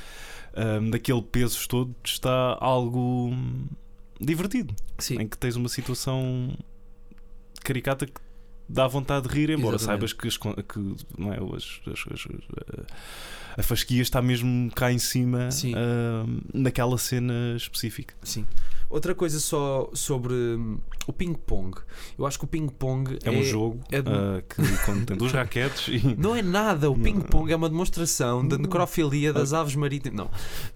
[0.54, 3.32] ah, naquele peso todo está algo
[4.20, 5.20] divertido, sim.
[5.20, 6.56] em que tens uma situação
[7.62, 8.20] caricata que
[8.68, 10.10] dá vontade de rir, embora Exatamente.
[10.10, 10.78] saibas que, as que
[11.18, 12.26] não é, as- as- as-
[13.58, 18.14] a- fasquia está mesmo cá em cima ah, naquela cena específica.
[18.22, 18.46] Sim.
[18.94, 21.76] Outra coisa só sobre hum, o ping-pong.
[22.16, 26.14] Eu acho que o ping-pong É, um jogo é ah, que contém duas raquetes e
[26.16, 30.16] Não é nada, o ping-pong é uma demonstração da necrofilia das aves marítimas.
[30.16, 30.30] Não,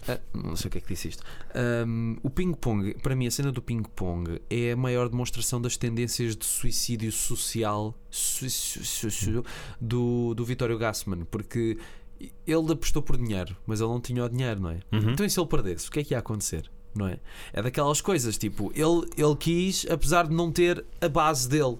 [0.07, 1.23] Ah, não sei o que é que disse isto.
[1.55, 6.35] Ahm, o ping-pong, para mim, a cena do ping-pong é a maior demonstração das tendências
[6.35, 9.43] de suicídio social su- su- su-
[9.79, 11.77] do, do Vittorio Gassman, porque
[12.45, 14.79] ele apostou por dinheiro, mas ele não tinha o dinheiro, não é?
[14.91, 15.11] Uhum.
[15.11, 16.69] Então, e se ele perdesse, o que é que ia acontecer?
[16.95, 17.17] Não é?
[17.53, 21.77] É daquelas coisas, tipo, ele, ele quis, apesar de não ter a base dele.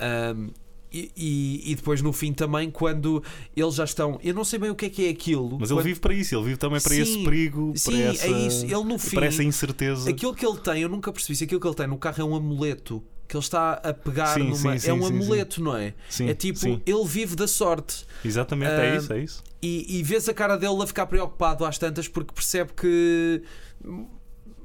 [0.00, 0.48] Ahm,
[0.92, 3.22] e, e- e depois no fim também, quando
[3.54, 4.18] eles já estão.
[4.22, 5.58] Eu não sei bem o que é que é aquilo.
[5.60, 8.00] Mas ele quando- vive para isso, ele vive também para Sim, esse perigo, Sim, para
[8.00, 8.64] essa, é isso.
[8.64, 9.16] Ele no fim.
[9.16, 10.08] para essa incerteza.
[10.08, 12.24] Aquilo que ele tem, eu nunca percebi se aquilo que ele tem no carro é
[12.24, 13.02] um amuleto.
[13.28, 14.78] Que ele está a pegar Sim, numa.
[14.78, 15.92] sim, é um sim, amuleto, não é?
[16.20, 18.06] É tipo, ele vive da sorte.
[18.24, 19.44] Exatamente, é Ah, isso, é isso.
[19.60, 23.42] E, e vês a cara dele a ficar preocupado às tantas porque percebe que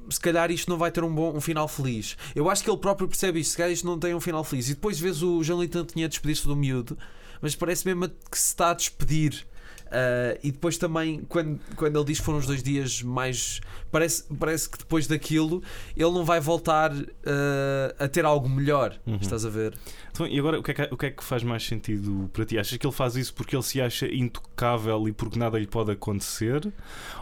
[0.09, 2.17] se calhar isto não vai ter um bom um final feliz.
[2.35, 4.69] Eu acho que ele próprio percebe isto, se calhar isto não tem um final feliz.
[4.69, 6.97] E depois vês o Jean Lito tinha despedir-se do miúdo,
[7.41, 9.45] mas parece mesmo que se está a despedir.
[9.91, 13.59] Ah, e depois também, quando, quando ele diz que foram os dois dias mais.
[13.91, 15.61] Parece, parece que depois daquilo
[15.97, 18.97] ele não vai voltar ah, a ter algo melhor.
[19.05, 19.17] Uhum.
[19.21, 19.73] Estás a ver?
[20.11, 22.45] Então, e agora, o que, é que, o que é que faz mais sentido para
[22.45, 22.57] ti?
[22.57, 25.91] Achas que ele faz isso porque ele se acha intocável e porque nada lhe pode
[25.91, 26.71] acontecer?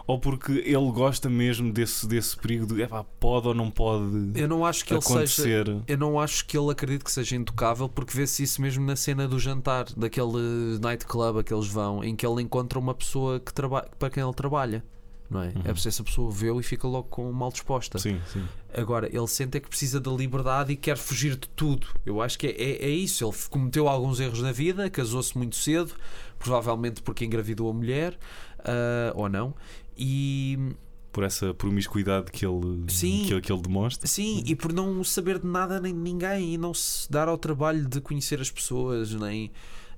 [0.07, 4.47] Ou porque ele gosta mesmo desse, desse perigo de epá, pode ou não pode Eu
[4.47, 5.15] não acho que ele seja.
[5.15, 5.81] acontecer?
[5.87, 9.27] Eu não acho que ele acredite que seja intocável porque vê-se isso mesmo na cena
[9.27, 13.53] do jantar, daquele nightclub a que eles vão, em que ele encontra uma pessoa que
[13.53, 14.83] traba para quem ele trabalha.
[15.29, 15.49] Não é?
[15.49, 15.61] Uhum.
[15.65, 17.99] É essa pessoa vê-o e fica logo com mal disposta.
[17.99, 18.43] Sim, sim.
[18.73, 21.85] Agora, ele sente é que precisa da liberdade e quer fugir de tudo.
[22.03, 23.23] Eu acho que é, é, é isso.
[23.23, 25.93] Ele cometeu alguns erros na vida, casou-se muito cedo,
[26.39, 28.17] provavelmente porque engravidou a mulher,
[28.59, 29.53] ah, ou não.
[29.95, 30.57] E
[31.11, 33.23] Por essa promiscuidade que ele, Sim.
[33.27, 34.07] que, ele- que ele demonstra.
[34.07, 37.37] Sim, e por não saber de nada nem de ninguém e não se dar ao
[37.37, 39.51] trabalho de conhecer as pessoas, nem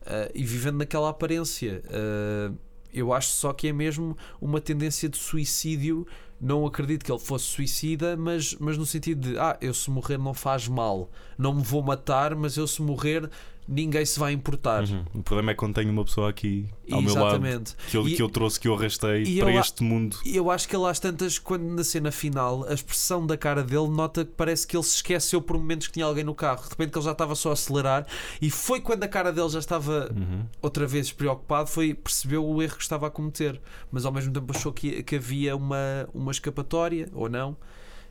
[0.05, 1.81] ah, e vivendo naquela aparência.
[1.89, 2.51] Ah,
[2.93, 6.05] eu acho só que é mesmo uma tendência de suicídio.
[6.39, 10.17] Não acredito que ele fosse suicida, mas, mas no sentido de ah, eu se morrer
[10.17, 13.29] não faz mal, não me vou matar, mas eu se morrer
[13.67, 14.83] ninguém se vai importar.
[14.83, 15.05] Uhum.
[15.13, 17.75] O problema é quando tenho uma pessoa aqui ao meu lado Exatamente.
[17.89, 20.17] que eu, E- que eu trouxe, que eu arrastei para eu este mundo.
[20.25, 23.63] E eu acho que ele às tantas, quando na cena final, a expressão da cara
[23.63, 26.63] dele nota que parece que ele se esqueceu por momentos que tinha alguém no carro.
[26.63, 28.05] De repente que ele já estava só a acelerar
[28.41, 30.45] e foi quando a cara dele já estava Uhum.
[30.61, 33.61] outra vez preocupado, foi percebeu o erro que estava a cometer.
[33.91, 37.55] Mas ao mesmo tempo achou que, que havia uma, uma escapatória ou não.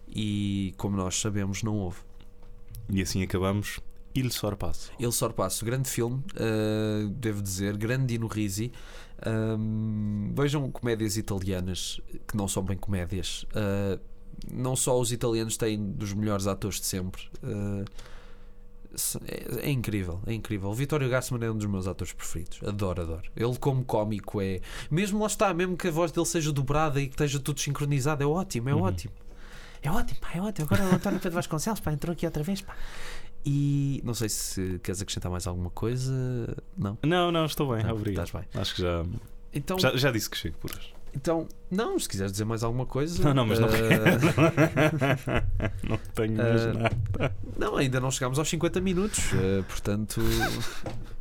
[0.09, 1.99] E como nós sabemos, não houve.
[2.89, 3.79] E assim acabamos.
[4.15, 4.91] Il Sorpasso.
[4.99, 8.73] Ele Sorpasso, grande filme, uh, devo dizer, grande Dino Risi.
[9.27, 13.45] Um, vejam comédias italianas que não são bem comédias.
[13.55, 14.01] Uh,
[14.53, 17.23] não só os italianos têm dos melhores atores de sempre.
[17.43, 17.85] Uh,
[19.27, 20.69] é, é incrível, é incrível.
[20.71, 22.61] O Vittorio Gassman é um dos meus atores preferidos.
[22.67, 23.31] Adoro, adoro.
[23.37, 24.61] Ele, como cómico, é.
[24.91, 28.23] Mesmo lá está, mesmo que a voz dele seja dobrada e que esteja tudo sincronizado,
[28.25, 28.83] é ótimo, é Uhum.
[28.83, 29.13] ótimo.
[29.83, 30.67] É ótimo, pá, é ótimo.
[30.71, 32.61] Agora o António Pedro Vasconcelos pá, entrou aqui outra vez.
[32.61, 32.77] Pá.
[33.45, 36.13] E não sei se queres acrescentar mais alguma coisa.
[36.77, 36.99] Não.
[37.03, 38.27] Não, não, estou bem, Não, obrigado.
[38.27, 38.61] estás bem.
[38.61, 39.05] Acho que já,
[39.53, 40.93] Então, já, já disse que chego por hoje.
[41.15, 43.23] então, não, se quiseres dizer mais alguma coisa.
[43.25, 44.19] Não, não, mas não eh,
[45.89, 46.97] não tenho mais Ah, nada.
[47.59, 50.21] Não, ainda não chegámos aos 50 minutos, eh, portanto,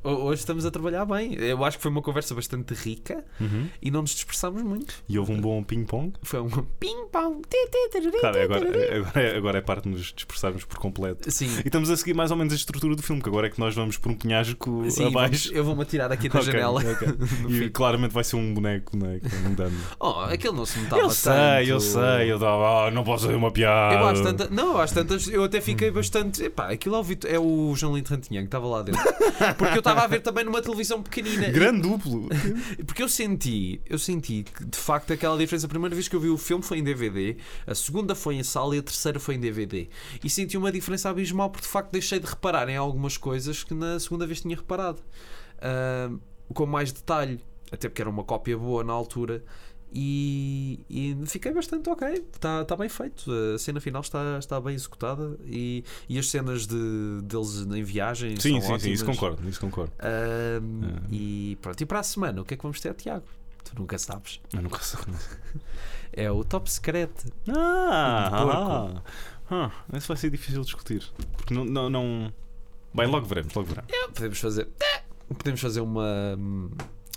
[0.03, 1.33] hoje estamos a trabalhar bem.
[1.35, 3.67] Eu acho que foi uma conversa bastante rica Uhum.
[3.81, 4.93] e não nos dispersámos muito.
[5.07, 6.13] E houve um bom ping-pong.
[6.23, 7.41] Foi um ping-pong.
[8.19, 11.29] Claro, agora, agora, é- agora é parte de nos dispersarmos por completo.
[11.31, 11.49] Sim.
[11.63, 13.59] E estamos a seguir mais ou menos a estrutura do filme, que agora é que
[13.59, 15.45] nós vamos por um penhasco Sim, abaixo.
[15.47, 16.81] vamos- eu vou-me atirar aqui da Ok, janela.
[16.81, 17.07] ok.
[17.41, 17.69] no E fim.
[17.69, 19.19] claramente vai ser um boneco, não é?
[19.19, 19.77] Com um dano.
[19.99, 21.15] Oh, aquele não se notava Eu tanto.
[21.17, 22.31] sei, eu sei.
[22.31, 23.95] Eu dava, ah, não posso fazer uma piada.
[23.95, 27.39] Eu às tantas, não, às tantas eu até fiquei bastante epá, aquilo é o, é
[27.39, 29.01] o João Lito Rantinha que estava lá dentro.
[29.57, 31.49] Porque eu estava a ver também numa televisão pequenina.
[31.49, 32.29] Grande duplo.
[32.85, 35.65] Porque eu senti, eu senti que de facto aquela diferença.
[35.65, 37.37] A primeira vez que eu vi o filme foi em DVD,
[37.67, 39.89] a segunda foi em sala e a terceira foi em DVD.
[40.23, 43.73] E senti uma diferença abismal porque de facto deixei de reparar em algumas coisas que
[43.73, 45.01] na segunda vez tinha reparado.
[45.61, 46.09] Ah,
[46.53, 47.39] com mais detalhe,
[47.71, 49.43] até porque era uma cópia boa na altura.
[49.91, 53.31] E, e fiquei bastante ok, está tá bem feito.
[53.55, 58.39] A cena final está, está bem executada e, e as cenas de, deles em viagem
[58.39, 58.85] Sim, são sim, sim, ótimas.
[58.99, 59.91] isso concordo, isso concordo.
[59.99, 61.13] Ahm, É.
[61.13, 63.25] E pronto, e para a semana, o que é que vamos ter, Tiago?
[63.63, 64.39] Tu nunca sabes.
[64.53, 64.99] Eu nunca sei.
[66.11, 67.31] É o top secreto.
[67.47, 69.01] Ah, ah,
[69.51, 71.07] ah, isso vai ser difícil de discutir.
[71.37, 71.63] Porque não.
[71.63, 72.33] não, não...
[72.93, 73.91] Bem, logo veremos, logo veremos.
[74.13, 74.67] Podemos fazer.
[75.27, 76.35] Podemos fazer uma.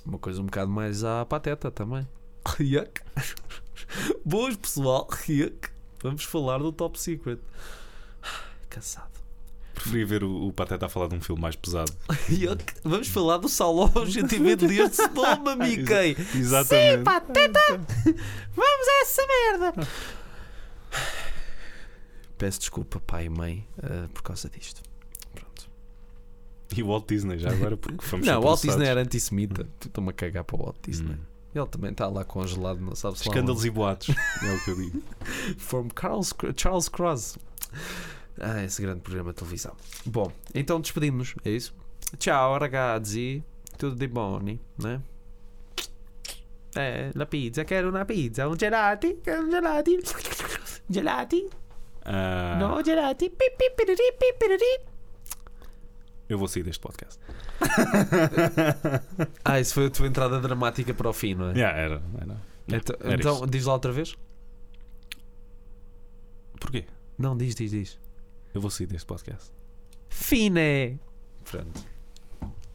[0.05, 2.07] Uma coisa um bocado mais à pateta também.
[2.61, 3.01] Yuck.
[4.24, 5.09] Boas, pessoal.
[5.28, 5.68] Yuck.
[6.03, 7.38] Vamos falar do top secret.
[8.68, 9.12] Cansado.
[9.74, 11.93] Preferia ver o, o Pateta a falar de um filme mais pesado.
[12.30, 12.74] Yuck.
[12.84, 16.16] Vamos falar do Salão GTV de Leão de Sodoma, Mickey.
[16.34, 16.99] Exatamente.
[16.99, 17.61] Sim, pateta!
[18.55, 19.88] Vamos a essa merda!
[22.38, 24.82] Peço desculpa, pai e mãe, ah, por causa disto.
[25.34, 25.70] Pronto.
[26.76, 29.66] E o Walt Disney, já agora, porque fomos Não, o Walt Disney era antissemita.
[29.80, 31.14] Estou-me a cagar para o Walt Disney.
[31.14, 31.32] Hum.
[31.55, 34.09] Ele também está lá congelado, não sabe se lá Escândalos e boatos,
[34.42, 35.03] é o que eu digo.
[35.59, 37.38] From Charles, Charles Cross.
[38.40, 39.74] Ah, esse grande programa de televisão.
[40.07, 41.74] Bom, então despedimos-nos, é isso?
[42.18, 43.44] Tchau, ragazzi.
[43.76, 44.40] Tudo de bom,
[44.78, 45.00] né?
[46.74, 50.00] Eh, la pizza, quero una pizza, un gelati, un gelati,
[50.88, 51.48] gelati,
[52.05, 54.91] Ah, no gelati, pi, pi, piriri, pi, piriri.
[56.33, 57.20] Eu vou sair deste podcast.
[59.45, 61.55] Ah, isso foi a tua entrada dramática para o fim, não é?
[61.55, 62.03] Já, era.
[62.18, 62.41] era.
[62.68, 64.16] Então, era então diz lá outra vez?
[66.59, 66.87] Porquê?
[67.18, 67.99] Não, diz, diz, diz.
[68.55, 69.51] Eu vou sair deste podcast.
[70.09, 70.99] Fine.
[71.45, 71.85] Pronto.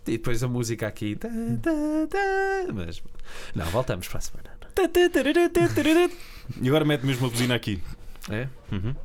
[0.06, 1.16] E depois a música aqui.
[1.16, 1.30] tá,
[1.60, 1.72] tá,
[2.10, 3.02] tá, Mas.
[3.56, 4.52] Não, voltamos para a semana.
[6.62, 7.82] E agora mete mesmo a buzina aqui.
[8.30, 8.48] É?
[8.72, 8.96] Uhum.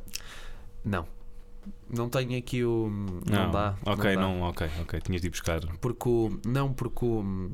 [0.85, 1.07] Não.
[1.93, 2.89] Não tenho aqui o.
[3.29, 3.75] Não, dá.
[3.85, 4.21] Ok, dá.
[4.21, 4.99] não, ok, ok.
[5.01, 5.61] Tinhas de ir buscar.
[5.79, 6.39] Porque o.
[6.45, 7.51] Não, porque o.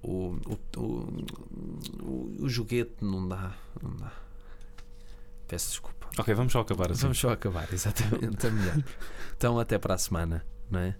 [0.00, 1.26] O, o, o,
[2.02, 3.52] o, o joguete não dá.
[3.82, 4.12] Não dá.
[5.46, 6.08] Peço desculpa.
[6.18, 7.02] Ok, vamos só acabar assim.
[7.02, 8.46] Vamos só acabar, exatamente.
[8.46, 8.84] É melhor.
[9.36, 10.96] Então, até para a semana, não é?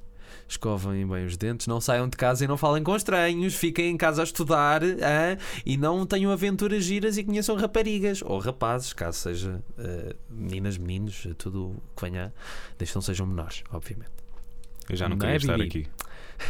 [0.47, 3.97] Escovem bem os dentes, não saiam de casa e não falem com estranhos, fiquem em
[3.97, 5.37] casa a estudar hã?
[5.65, 11.27] e não tenham aventuras giras e conheçam raparigas ou rapazes, caso seja eh, meninas, meninos,
[11.37, 12.33] tudo o que venha,
[12.79, 14.11] desde que não sejam menores, obviamente.
[14.89, 15.87] Eu já não, Não queria é, estar aqui.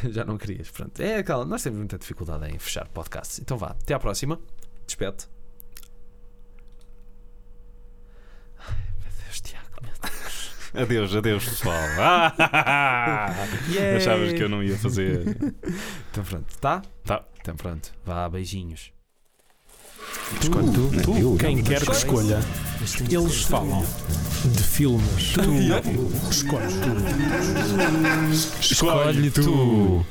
[0.11, 1.01] Já não querias, pronto.
[1.01, 3.39] É aquela, nós temos muita dificuldade em fechar podcasts.
[3.39, 4.39] Então vá, até à próxima.
[4.87, 5.27] Despete.
[8.59, 10.28] Ai, meu Deus, Tiago, meu Deus.
[10.75, 11.77] Adeus, adeus, pessoal.
[12.39, 13.35] Ah!
[13.97, 15.37] Achavas que eu não ia fazer.
[16.11, 16.83] Então pronto, tá?
[17.05, 17.25] Tá.
[17.41, 18.93] Então pronto, vá, beijinhos.
[20.41, 22.41] Escolhe tu, quem quer que escolha,
[23.11, 23.85] eles falam
[24.45, 25.33] de filmes.
[25.35, 26.91] Tu escolhes tu.
[28.61, 30.07] Escolhe tu.